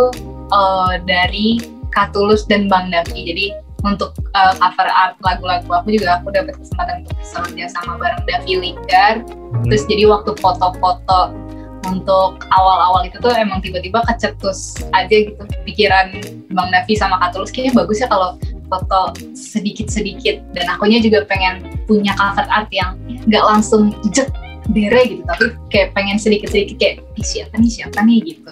uh, 0.50 0.96
dari 1.04 1.75
Katulus 1.96 2.44
dan 2.46 2.68
Bang 2.68 2.92
Davi. 2.92 3.26
Jadi 3.26 3.46
untuk 3.86 4.18
uh, 4.34 4.54
cover 4.58 4.90
art 4.90 5.16
lagu-lagu 5.22 5.70
aku 5.70 5.96
juga 5.96 6.20
aku 6.20 6.34
dapat 6.34 6.58
kesempatan 6.58 7.06
untuk 7.06 7.16
bisa 7.22 7.38
kerja 7.48 7.66
sama 7.72 7.98
bareng 7.98 8.24
Davi 8.28 8.54
Linggar. 8.60 9.24
Hmm. 9.24 9.64
Terus 9.66 9.84
jadi 9.88 10.04
waktu 10.12 10.36
foto-foto 10.38 11.34
untuk 11.86 12.42
awal-awal 12.50 13.06
itu 13.06 13.22
tuh 13.22 13.30
emang 13.38 13.62
tiba-tiba 13.62 14.02
kecetus 14.10 14.82
aja 14.98 15.30
gitu 15.30 15.38
pikiran 15.70 16.18
Bang 16.50 16.74
Davi 16.74 16.98
sama 16.98 17.22
Katulus 17.22 17.54
kayaknya 17.54 17.78
bagus 17.78 18.02
ya 18.02 18.10
kalau 18.10 18.42
foto 18.66 19.14
sedikit-sedikit 19.38 20.42
dan 20.58 20.66
akunya 20.66 20.98
juga 20.98 21.22
pengen 21.30 21.62
punya 21.86 22.18
cover 22.18 22.46
art 22.50 22.70
yang 22.74 22.98
nggak 23.30 23.46
langsung 23.46 23.94
jet 24.10 24.34
dere 24.74 25.02
gitu 25.06 25.24
tapi 25.30 25.46
kayak 25.70 25.94
pengen 25.94 26.18
sedikit 26.18 26.50
sedikit 26.50 26.82
kayak 26.82 27.06
siapa 27.22 27.54
nih 27.62 27.70
siapa 27.70 28.00
nih 28.02 28.18
gitu 28.34 28.50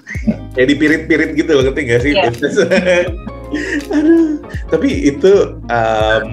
kayak 0.54 0.68
dipirit-pirit 0.70 1.32
gitu 1.34 1.52
loh 1.58 1.66
ngerti 1.66 1.82
gak 1.90 2.00
sih 2.06 2.14
yeah. 2.14 3.10
aduh. 3.92 4.42
Tapi 4.72 4.90
itu 5.14 5.58
um, 5.70 6.24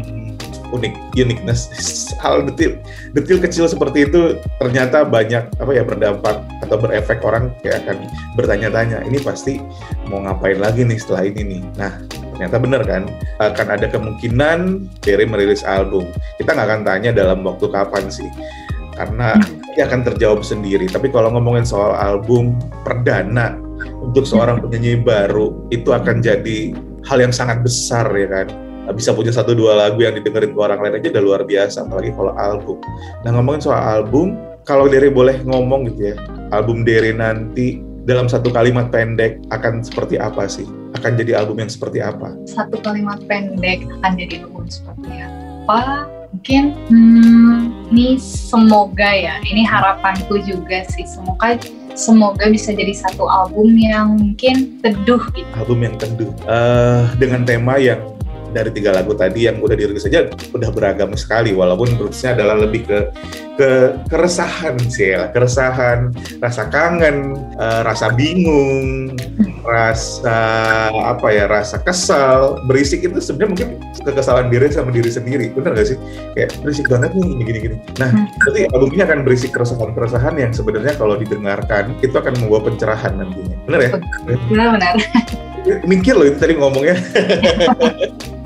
unik 0.70 0.94
uniqueness 1.18 1.66
hal 2.22 2.46
detil 2.46 2.78
detil 3.12 3.38
kecil 3.42 3.66
seperti 3.66 4.06
itu 4.06 4.38
ternyata 4.62 5.02
banyak 5.02 5.50
apa 5.59 5.70
ya 5.74 5.83
berdampak 5.83 6.46
atau 6.62 6.76
berefek 6.78 7.20
orang 7.26 7.50
kayak 7.61 7.83
akan 7.87 8.06
bertanya-tanya 8.38 9.02
ini 9.04 9.18
pasti 9.18 9.59
mau 10.06 10.22
ngapain 10.22 10.59
lagi 10.59 10.87
nih 10.87 10.98
setelah 10.98 11.26
ini 11.26 11.42
nih? 11.59 11.62
Nah 11.78 11.92
ternyata 12.37 12.56
benar 12.62 12.83
kan? 12.87 13.02
Akan 13.42 13.68
ada 13.68 13.87
kemungkinan 13.90 14.88
Terry 15.02 15.26
merilis 15.26 15.66
album. 15.66 16.06
Kita 16.38 16.54
nggak 16.54 16.66
akan 16.70 16.83
tanya 16.87 17.11
dalam 17.11 17.42
waktu 17.42 17.66
kapan 17.68 18.06
sih 18.09 18.30
karena 18.94 19.35
dia 19.74 19.87
akan 19.90 20.06
terjawab 20.06 20.46
sendiri. 20.46 20.87
Tapi 20.87 21.11
kalau 21.11 21.35
ngomongin 21.35 21.66
soal 21.66 21.94
album 21.98 22.54
perdana 22.87 23.59
untuk 24.00 24.28
seorang 24.28 24.61
penyanyi 24.61 25.00
baru 25.00 25.56
itu 25.72 25.90
akan 25.90 26.20
jadi 26.20 26.76
hal 27.06 27.18
yang 27.20 27.32
sangat 27.32 27.62
besar 27.64 28.08
ya 28.16 28.28
kan? 28.28 28.48
Bisa 28.90 29.14
punya 29.14 29.30
satu 29.30 29.54
dua 29.54 29.78
lagu 29.78 30.02
yang 30.02 30.18
didengerin 30.18 30.50
ke 30.50 30.58
orang 30.58 30.82
lain 30.82 30.98
aja 30.98 31.14
udah 31.14 31.22
luar 31.22 31.42
biasa 31.46 31.86
apalagi 31.86 32.10
kalau 32.10 32.34
album. 32.34 32.76
Nah 33.22 33.30
ngomongin 33.36 33.62
soal 33.70 33.78
album 33.78 34.34
kalau 34.66 34.90
Dere 34.90 35.08
boleh 35.08 35.40
ngomong 35.46 35.86
gitu 35.94 36.12
ya 36.12 36.16
album 36.50 36.82
Dere 36.82 37.14
nanti 37.14 37.80
dalam 38.04 38.26
satu 38.26 38.50
kalimat 38.50 38.90
pendek 38.90 39.38
akan 39.54 39.86
seperti 39.86 40.18
apa 40.18 40.50
sih? 40.50 40.66
Akan 40.98 41.14
jadi 41.14 41.38
album 41.38 41.62
yang 41.62 41.70
seperti 41.70 42.02
apa? 42.02 42.34
Satu 42.50 42.82
kalimat 42.82 43.22
pendek 43.30 43.86
akan 44.00 44.18
jadi 44.18 44.42
album 44.42 44.66
seperti 44.66 45.10
apa? 45.22 46.10
Mungkin 46.30 46.62
hmm, 46.90 47.90
ini 47.94 48.18
semoga 48.22 49.10
ya 49.14 49.38
ini 49.46 49.62
harapanku 49.62 50.42
juga 50.42 50.82
sih. 50.90 51.06
Semoga 51.06 51.58
semoga 51.94 52.50
bisa 52.50 52.74
jadi 52.74 52.90
satu 52.90 53.26
album 53.31 53.79
yang 53.79 54.18
mungkin 54.18 54.83
teduh 54.83 55.22
gitu. 55.35 55.48
Album 55.55 55.79
yang 55.87 55.94
teduh 55.96 56.33
uh, 56.50 57.07
dengan 57.16 57.46
tema 57.46 57.79
yang 57.79 58.03
dari 58.50 58.70
tiga 58.74 58.90
lagu 58.94 59.14
tadi 59.14 59.46
yang 59.46 59.62
udah 59.62 59.76
dirilis 59.78 60.04
saja 60.04 60.26
udah 60.52 60.70
beragam 60.74 61.14
sekali 61.14 61.54
walaupun 61.54 61.94
terusnya 61.96 62.34
adalah 62.34 62.56
lebih 62.66 62.86
ke 62.86 62.98
ke 63.60 63.70
keresahan 64.08 64.80
sih 64.88 65.12
ya 65.12 65.28
keresahan 65.36 66.16
rasa 66.40 66.64
kangen 66.72 67.36
uh, 67.60 67.84
rasa 67.84 68.08
bingung 68.16 69.12
rasa 69.60 70.38
apa 70.90 71.28
ya 71.28 71.44
rasa 71.44 71.76
kesal 71.84 72.56
berisik 72.64 73.04
itu 73.04 73.20
sebenarnya 73.20 73.50
mungkin 73.52 73.68
kekesalan 74.00 74.48
diri 74.48 74.72
sama 74.72 74.88
diri 74.88 75.10
sendiri 75.12 75.52
benar 75.52 75.76
gak 75.76 75.92
sih? 75.92 75.98
Kayak 76.32 76.56
berisik 76.64 76.88
banget 76.88 77.12
nih 77.12 77.44
gini 77.44 77.58
gini 77.60 77.76
nah 78.00 78.10
berarti 78.40 78.60
album 78.72 78.88
ini 78.96 79.02
akan 79.04 79.18
berisik 79.28 79.50
keresahan 79.52 79.92
keresahan 79.92 80.34
yang 80.40 80.52
sebenarnya 80.56 80.96
kalau 80.96 81.20
didengarkan 81.20 81.92
itu 82.00 82.16
akan 82.16 82.32
membawa 82.40 82.60
pencerahan 82.64 83.12
nantinya 83.20 83.56
benar 83.68 83.80
ya? 83.80 83.90
Benar 84.48 84.66
benar. 84.80 84.94
Mikir 85.84 86.16
loh 86.16 86.24
itu 86.24 86.40
tadi 86.40 86.56
ngomongnya 86.56 86.96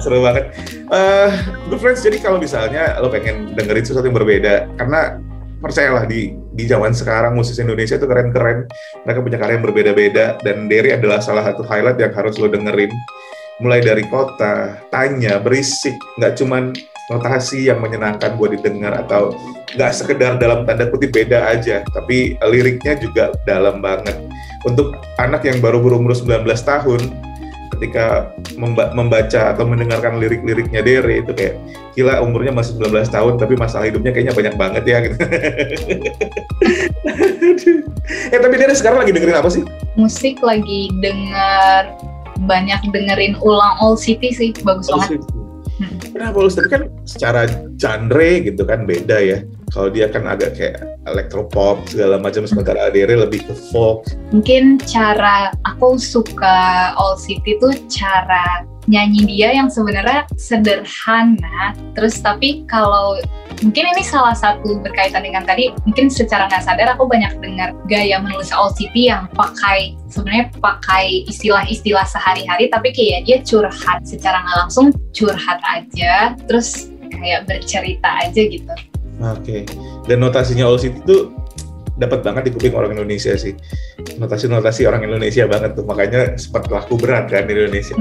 seru 0.00 0.24
banget. 0.24 0.50
Uh, 0.88 1.30
good 1.68 1.80
friends, 1.80 2.00
jadi 2.02 2.18
kalau 2.18 2.40
misalnya 2.40 2.98
lo 2.98 3.12
pengen 3.12 3.52
dengerin 3.54 3.84
sesuatu 3.84 4.08
yang 4.08 4.16
berbeda, 4.16 4.66
karena 4.80 5.20
percayalah 5.60 6.08
di 6.08 6.34
di 6.56 6.64
zaman 6.66 6.90
sekarang 6.96 7.36
musisi 7.36 7.60
Indonesia 7.60 8.00
itu 8.00 8.08
keren-keren, 8.08 8.66
mereka 9.04 9.18
punya 9.20 9.38
karya 9.38 9.54
yang 9.60 9.64
berbeda-beda 9.64 10.26
dan 10.40 10.66
Derry 10.66 10.96
adalah 10.96 11.20
salah 11.20 11.44
satu 11.46 11.62
highlight 11.62 12.00
yang 12.00 12.12
harus 12.16 12.40
lo 12.40 12.48
dengerin. 12.48 12.90
Mulai 13.60 13.84
dari 13.84 14.08
kota, 14.08 14.80
tanya, 14.88 15.36
berisik, 15.36 15.92
nggak 16.16 16.32
cuman 16.40 16.72
notasi 17.12 17.68
yang 17.68 17.84
menyenangkan 17.84 18.40
buat 18.40 18.56
didengar 18.56 18.96
atau 19.04 19.36
nggak 19.76 19.92
sekedar 19.92 20.40
dalam 20.40 20.64
tanda 20.64 20.88
kutip 20.88 21.12
beda 21.12 21.52
aja, 21.52 21.84
tapi 21.92 22.40
liriknya 22.40 22.96
juga 22.96 23.36
dalam 23.44 23.84
banget. 23.84 24.16
Untuk 24.64 24.96
anak 25.20 25.44
yang 25.44 25.60
baru 25.60 25.80
berumur 25.80 26.16
19 26.16 26.44
tahun, 26.64 27.00
ketika 27.80 28.36
membaca 28.92 29.56
atau 29.56 29.64
mendengarkan 29.64 30.20
lirik-liriknya 30.20 30.84
Dere 30.84 31.24
itu 31.24 31.32
kayak 31.32 31.56
gila 31.96 32.20
umurnya 32.20 32.52
masih 32.52 32.76
19 32.76 33.08
tahun 33.08 33.40
tapi 33.40 33.56
masalah 33.56 33.88
hidupnya 33.88 34.12
kayaknya 34.12 34.36
banyak 34.36 34.54
banget 34.60 34.84
ya 34.84 35.00
gitu. 35.08 35.16
eh 38.36 38.40
tapi 38.44 38.54
Dere 38.60 38.76
sekarang 38.76 39.00
lagi 39.00 39.16
dengerin 39.16 39.40
apa 39.40 39.48
sih? 39.48 39.64
Musik 39.96 40.44
lagi 40.44 40.92
denger 41.00 41.96
banyak 42.44 42.84
dengerin 42.92 43.40
ulang 43.40 43.80
All 43.80 43.96
City 43.96 44.28
sih 44.28 44.52
bagus 44.60 44.92
All 44.92 45.00
banget. 45.00 45.24
City. 45.24 45.32
Hmm. 45.80 45.96
Kenapa 46.12 46.36
All 46.36 46.52
City 46.52 46.68
kan 46.68 46.92
secara 47.08 47.48
genre 47.80 48.30
gitu 48.44 48.60
kan 48.68 48.84
beda 48.84 49.16
ya 49.24 49.40
kalau 49.70 49.88
dia 49.88 50.10
kan 50.10 50.26
agak 50.26 50.58
kayak 50.58 50.82
electropop 51.06 51.86
segala 51.86 52.18
macam 52.18 52.44
sementara 52.44 52.90
Adere 52.90 53.16
lebih 53.16 53.46
ke 53.46 53.54
folk. 53.70 54.06
Mungkin 54.34 54.82
cara 54.84 55.54
aku 55.64 55.96
suka 55.96 56.90
All 56.98 57.16
City 57.16 57.56
tuh 57.62 57.74
cara 57.88 58.66
nyanyi 58.90 59.22
dia 59.28 59.54
yang 59.54 59.70
sebenarnya 59.70 60.26
sederhana 60.34 61.76
terus 61.94 62.18
tapi 62.18 62.66
kalau 62.66 63.20
mungkin 63.62 63.86
ini 63.94 64.02
salah 64.02 64.34
satu 64.34 64.82
berkaitan 64.82 65.22
dengan 65.22 65.46
tadi 65.46 65.70
mungkin 65.86 66.10
secara 66.10 66.50
nggak 66.50 66.64
sadar 66.66 66.88
aku 66.96 67.06
banyak 67.06 67.30
dengar 67.38 67.70
gaya 67.86 68.18
menulis 68.18 68.50
All 68.50 68.74
City 68.74 69.06
yang 69.06 69.30
pakai 69.36 69.94
sebenarnya 70.10 70.50
pakai 70.58 71.28
istilah-istilah 71.30 72.02
sehari-hari 72.08 72.66
tapi 72.66 72.90
kayak 72.90 73.30
dia 73.30 73.38
curhat 73.46 74.02
secara 74.02 74.42
nggak 74.42 74.58
langsung 74.66 74.90
curhat 75.14 75.60
aja 75.70 76.34
terus 76.50 76.90
kayak 77.14 77.46
bercerita 77.46 78.10
aja 78.26 78.42
gitu 78.42 78.74
Oke. 79.20 79.44
Okay. 79.44 79.60
Dan 80.08 80.24
notasinya 80.24 80.64
All 80.64 80.80
City 80.80 80.98
itu 81.00 81.32
dapat 82.00 82.24
banget 82.24 82.48
di 82.48 82.50
kuping 82.56 82.72
orang 82.72 82.96
Indonesia 82.96 83.36
sih. 83.36 83.52
Notasi-notasi 84.16 84.88
orang 84.88 85.04
Indonesia 85.04 85.44
banget 85.44 85.76
tuh. 85.76 85.84
Makanya 85.84 86.40
sempat 86.40 86.72
laku 86.72 86.96
berat 86.96 87.28
kan 87.28 87.44
di 87.44 87.52
Indonesia. 87.52 87.94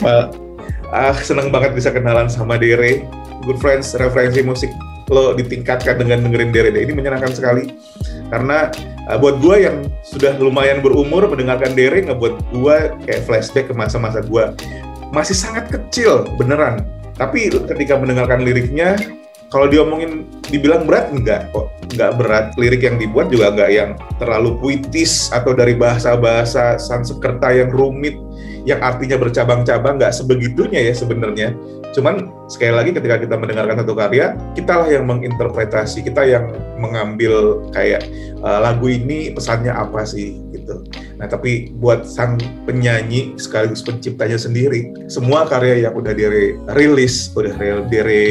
well, 0.00 0.30
ah, 0.94 1.14
seneng 1.18 1.50
banget 1.50 1.74
bisa 1.74 1.90
kenalan 1.90 2.30
sama 2.30 2.54
Dere. 2.54 3.02
Good 3.42 3.58
friends, 3.58 3.96
referensi 3.98 4.44
musik 4.46 4.70
lo 5.10 5.34
ditingkatkan 5.34 5.98
dengan 5.98 6.22
dengerin 6.22 6.54
Dere. 6.54 6.70
Ini 6.70 6.94
menyenangkan 6.94 7.34
sekali. 7.34 7.74
Karena 8.30 8.70
uh, 9.10 9.18
buat 9.18 9.42
gue 9.42 9.66
yang 9.66 9.90
sudah 10.06 10.38
lumayan 10.38 10.78
berumur 10.78 11.26
mendengarkan 11.26 11.74
Dere 11.74 12.06
ngebuat 12.06 12.54
gue 12.54 12.76
kayak 13.10 13.22
flashback 13.26 13.66
ke 13.68 13.74
masa-masa 13.74 14.22
gue 14.22 14.54
masih 15.10 15.34
sangat 15.34 15.66
kecil 15.66 16.30
beneran. 16.38 16.86
Tapi 17.18 17.50
ketika 17.50 17.98
mendengarkan 17.98 18.46
liriknya 18.46 18.96
kalau 19.50 19.66
diomongin 19.66 20.30
dibilang 20.46 20.86
berat 20.86 21.10
enggak 21.10 21.50
kok. 21.50 21.74
Enggak 21.90 22.10
berat. 22.16 22.46
Lirik 22.54 22.86
yang 22.86 22.96
dibuat 23.02 23.34
juga 23.34 23.50
enggak 23.50 23.70
yang 23.74 23.90
terlalu 24.22 24.54
puitis 24.62 25.28
atau 25.34 25.50
dari 25.52 25.74
bahasa-bahasa 25.74 26.78
Sanskerta 26.78 27.50
yang 27.50 27.74
rumit 27.74 28.14
yang 28.62 28.78
artinya 28.78 29.18
bercabang-cabang 29.18 29.98
nggak 29.98 30.14
sebegitunya 30.14 30.86
ya 30.86 30.94
sebenarnya. 30.94 31.50
Cuman 31.90 32.30
sekali 32.46 32.70
lagi 32.70 32.90
ketika 32.94 33.18
kita 33.18 33.34
mendengarkan 33.34 33.82
satu 33.82 33.98
karya 33.98 34.38
kita 34.54 34.86
lah 34.86 34.88
yang 34.90 35.10
menginterpretasi 35.10 36.06
kita 36.06 36.22
yang 36.22 36.54
mengambil 36.78 37.66
kayak 37.74 38.06
uh, 38.46 38.62
lagu 38.62 38.86
ini 38.86 39.34
pesannya 39.34 39.74
apa 39.74 40.06
sih 40.06 40.38
gitu 40.54 40.86
Nah, 41.20 41.28
tapi 41.28 41.68
buat 41.76 42.08
sang 42.08 42.40
penyanyi 42.64 43.36
sekaligus 43.36 43.84
penciptanya 43.84 44.40
sendiri, 44.40 44.88
semua 45.04 45.44
karya 45.44 45.84
yang 45.84 45.92
udah 45.92 46.16
dire 46.16 46.56
rilis, 46.72 47.28
udah 47.36 47.84
dire 47.92 48.24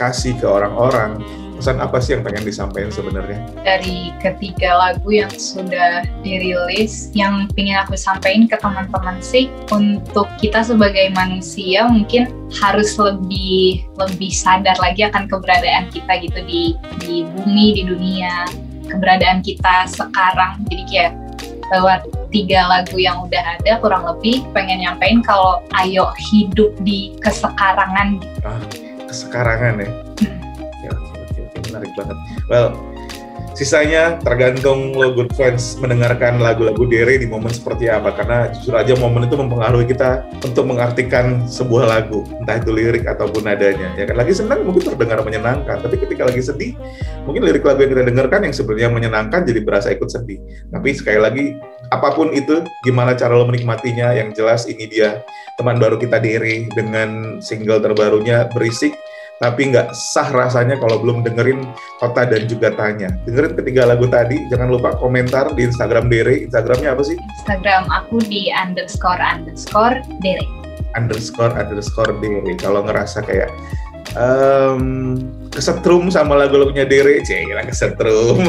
kasih 0.00 0.32
ke 0.40 0.48
orang-orang, 0.48 1.20
pesan 1.60 1.76
apa 1.76 2.00
sih 2.00 2.16
yang 2.16 2.24
pengen 2.24 2.48
disampaikan 2.48 2.88
sebenarnya? 2.88 3.44
Dari 3.60 4.16
ketiga 4.24 4.80
lagu 4.80 5.12
yang 5.12 5.28
sudah 5.36 6.08
dirilis, 6.24 7.12
yang 7.12 7.52
ingin 7.60 7.76
aku 7.76 8.00
sampaikan 8.00 8.48
ke 8.48 8.56
teman-teman 8.56 9.20
sih, 9.20 9.52
untuk 9.68 10.24
kita 10.40 10.64
sebagai 10.64 11.12
manusia 11.12 11.84
mungkin 11.84 12.32
harus 12.64 12.96
lebih 12.96 13.84
lebih 14.00 14.32
sadar 14.32 14.80
lagi 14.80 15.04
akan 15.04 15.28
keberadaan 15.28 15.92
kita 15.92 16.24
gitu 16.24 16.40
di 16.48 16.72
di 17.04 17.28
bumi, 17.36 17.76
di 17.76 17.82
dunia, 17.84 18.48
keberadaan 18.88 19.44
kita 19.44 19.84
sekarang. 19.92 20.64
Jadi 20.72 20.82
kayak 20.88 21.12
lewat 21.70 22.10
tiga 22.34 22.66
lagu 22.66 22.98
yang 22.98 23.22
udah 23.22 23.58
ada 23.58 23.78
kurang 23.78 24.02
lebih 24.06 24.42
pengen 24.50 24.82
nyampein 24.82 25.22
kalau 25.22 25.62
ayo 25.78 26.10
hidup 26.30 26.74
di 26.82 27.14
kesekarangan. 27.22 28.18
Ah, 28.42 28.58
kesekarangan 29.06 29.82
ya. 29.82 29.88
Hmm. 30.22 30.38
Ya, 30.82 30.90
oke, 30.94 31.14
oke, 31.14 31.38
oke, 31.46 31.58
menarik 31.70 31.92
banget. 31.94 32.16
Well, 32.50 32.74
Sisanya 33.60 34.16
tergantung 34.24 34.96
lo 34.96 35.12
good 35.12 35.28
friends 35.36 35.76
mendengarkan 35.76 36.40
lagu-lagu 36.40 36.88
Dere 36.88 37.20
di 37.20 37.28
momen 37.28 37.52
seperti 37.52 37.92
apa. 37.92 38.08
Karena 38.16 38.48
jujur 38.56 38.72
aja 38.72 38.96
momen 38.96 39.28
itu 39.28 39.36
mempengaruhi 39.36 39.84
kita 39.84 40.24
untuk 40.40 40.64
mengartikan 40.64 41.44
sebuah 41.44 41.84
lagu. 41.84 42.24
Entah 42.40 42.56
itu 42.56 42.72
lirik 42.72 43.04
ataupun 43.04 43.44
nadanya. 43.44 43.92
Ya 44.00 44.08
kan 44.08 44.16
lagi 44.16 44.32
senang 44.32 44.64
mungkin 44.64 44.88
terdengar 44.88 45.20
menyenangkan. 45.20 45.76
Tapi 45.76 45.92
ketika 46.00 46.24
lagi 46.24 46.40
sedih 46.40 46.72
mungkin 47.28 47.44
lirik 47.44 47.60
lagu 47.60 47.84
yang 47.84 47.92
kita 47.92 48.08
dengarkan 48.08 48.48
yang 48.48 48.54
sebenarnya 48.56 48.88
menyenangkan 48.96 49.44
jadi 49.44 49.60
berasa 49.60 49.92
ikut 49.92 50.08
sedih. 50.08 50.40
Tapi 50.72 50.88
sekali 50.96 51.20
lagi 51.20 51.44
apa 51.92 52.16
pun 52.16 52.32
itu 52.32 52.64
gimana 52.80 53.12
cara 53.12 53.36
lo 53.36 53.44
menikmatinya 53.44 54.16
yang 54.16 54.32
jelas 54.32 54.64
ini 54.72 54.88
dia. 54.88 55.20
Teman 55.60 55.76
baru 55.76 56.00
kita 56.00 56.16
Dere 56.16 56.64
dengan 56.72 57.44
single 57.44 57.84
terbarunya 57.84 58.48
berisik 58.56 58.96
tapi 59.40 59.72
nggak 59.72 59.96
sah 59.96 60.28
rasanya 60.28 60.76
kalau 60.76 61.00
belum 61.00 61.24
dengerin 61.24 61.64
Kota 61.96 62.28
dan 62.28 62.44
juga 62.44 62.76
Tanya. 62.76 63.08
Dengerin 63.24 63.56
ketiga 63.56 63.88
lagu 63.88 64.04
tadi, 64.04 64.36
jangan 64.52 64.68
lupa 64.68 64.92
komentar 65.00 65.56
di 65.56 65.64
Instagram 65.64 66.12
Dere. 66.12 66.44
Instagramnya 66.44 66.92
apa 66.92 67.00
sih? 67.00 67.16
Instagram 67.40 67.88
aku 67.88 68.20
di 68.20 68.52
underscore 68.52 69.16
underscore 69.16 70.04
Dere. 70.20 70.44
Underscore 70.92 71.56
underscore 71.56 72.12
Dere. 72.20 72.52
Kalau 72.60 72.84
ngerasa 72.84 73.24
kayak 73.24 73.48
um, 74.12 75.16
kesetrum 75.48 76.12
sama 76.12 76.36
lagu-lagunya 76.36 76.84
Dere, 76.84 77.24
cila 77.24 77.64
kesetrum. 77.64 78.44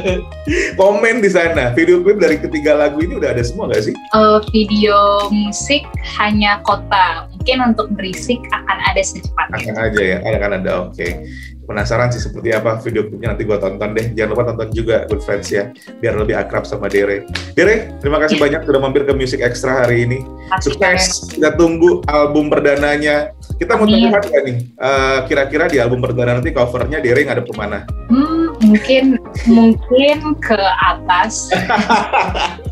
Komen 0.80 1.26
di 1.26 1.30
sana. 1.30 1.74
Video 1.74 2.06
klip 2.06 2.22
dari 2.22 2.38
ketiga 2.38 2.78
lagu 2.78 3.02
ini 3.02 3.18
udah 3.18 3.34
ada 3.34 3.42
semua 3.42 3.66
nggak 3.70 3.82
sih? 3.82 3.94
Uh, 4.14 4.38
video 4.54 5.26
musik 5.30 5.86
hanya 6.18 6.62
kota 6.62 7.29
mungkin 7.40 7.72
untuk 7.72 7.88
berisik 7.96 8.36
akan 8.52 8.78
ada 8.92 9.00
secepatnya. 9.00 9.72
Akan 9.72 9.76
aja 9.80 10.02
ya, 10.04 10.16
akan 10.20 10.52
ada. 10.60 10.72
Oke. 10.84 11.24
Penasaran 11.64 12.12
sih 12.12 12.20
seperti 12.20 12.52
apa 12.52 12.82
video 12.84 13.08
klipnya 13.08 13.32
nanti 13.32 13.48
gue 13.48 13.56
tonton 13.56 13.96
deh. 13.96 14.12
Jangan 14.12 14.30
lupa 14.36 14.44
tonton 14.52 14.68
juga 14.76 15.08
Good 15.08 15.24
Friends 15.24 15.48
ya, 15.48 15.72
biar 16.04 16.20
lebih 16.20 16.36
akrab 16.36 16.68
sama 16.68 16.92
Dere. 16.92 17.24
Dere, 17.56 17.96
terima 18.04 18.20
kasih 18.20 18.36
banyak 18.36 18.60
sudah 18.68 18.80
mampir 18.82 19.08
ke 19.08 19.16
Music 19.16 19.40
Extra 19.40 19.86
hari 19.86 20.04
ini. 20.04 20.20
Kasih 20.52 20.76
Sukses. 20.76 21.32
Kita 21.32 21.56
tunggu 21.56 22.04
album 22.10 22.52
perdananya. 22.52 23.32
Kita 23.56 23.80
mau 23.80 23.88
tanya 23.88 24.20
nggak 24.20 24.42
nih? 24.44 24.56
eh, 24.66 25.18
kira-kira 25.30 25.64
di 25.70 25.78
album 25.80 26.04
perdana 26.04 26.36
nanti 26.36 26.52
covernya 26.52 27.00
Dere 27.00 27.24
ngadep 27.24 27.48
ke 27.48 27.54
mana? 27.56 27.88
Hmm, 28.12 28.52
mungkin 28.66 29.16
mungkin 29.48 30.18
ke 30.44 30.60
atas 30.84 31.48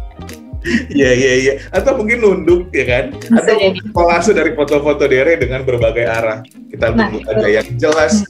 Iya 0.88 1.10
iya 1.14 1.32
iya. 1.34 1.52
Atau 1.70 1.96
mungkin 1.96 2.20
nunduk 2.20 2.68
ya 2.70 2.84
kan? 2.84 3.04
Bisa 3.16 3.40
Atau 3.40 3.56
jadi. 3.56 3.78
kolase 3.90 4.30
dari 4.32 4.52
foto-foto 4.52 5.04
Dere 5.04 5.36
dengan 5.36 5.64
berbagai 5.64 6.04
arah. 6.04 6.40
Kita 6.68 6.92
Nah, 6.92 7.08
tunggu 7.08 7.18
itu. 7.24 7.30
aja 7.32 7.48
yang 7.48 7.68
jelas. 7.76 8.24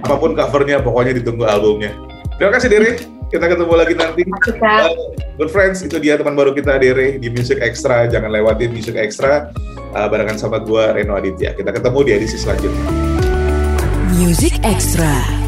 Apa 0.00 0.14
pun 0.16 0.32
covernya, 0.32 0.78
pokoknya 0.80 1.18
ditunggu 1.18 1.44
albumnya. 1.44 1.90
Terima 2.38 2.52
kasih 2.54 2.68
Dere. 2.70 2.90
Kita 3.26 3.50
ketemu 3.50 3.74
lagi 3.74 3.94
nanti. 3.98 4.22
Uh, 4.62 4.86
good 5.34 5.50
friends, 5.50 5.82
itu 5.82 5.98
dia 5.98 6.14
teman 6.14 6.38
baru 6.38 6.54
kita 6.54 6.78
Dere 6.78 7.18
di 7.18 7.26
Music 7.26 7.58
Extra. 7.58 8.06
Jangan 8.06 8.30
lewatin 8.30 8.70
Music 8.70 8.94
Extra 8.94 9.50
uh, 9.92 10.06
barengan 10.06 10.38
sama 10.38 10.62
gua 10.62 10.94
Reno 10.94 11.18
Aditya. 11.18 11.50
Kita 11.52 11.74
ketemu 11.74 11.98
di 12.06 12.10
edisi 12.14 12.38
selanjutnya. 12.38 12.86
Music 14.14 14.54
Extra. 14.62 15.45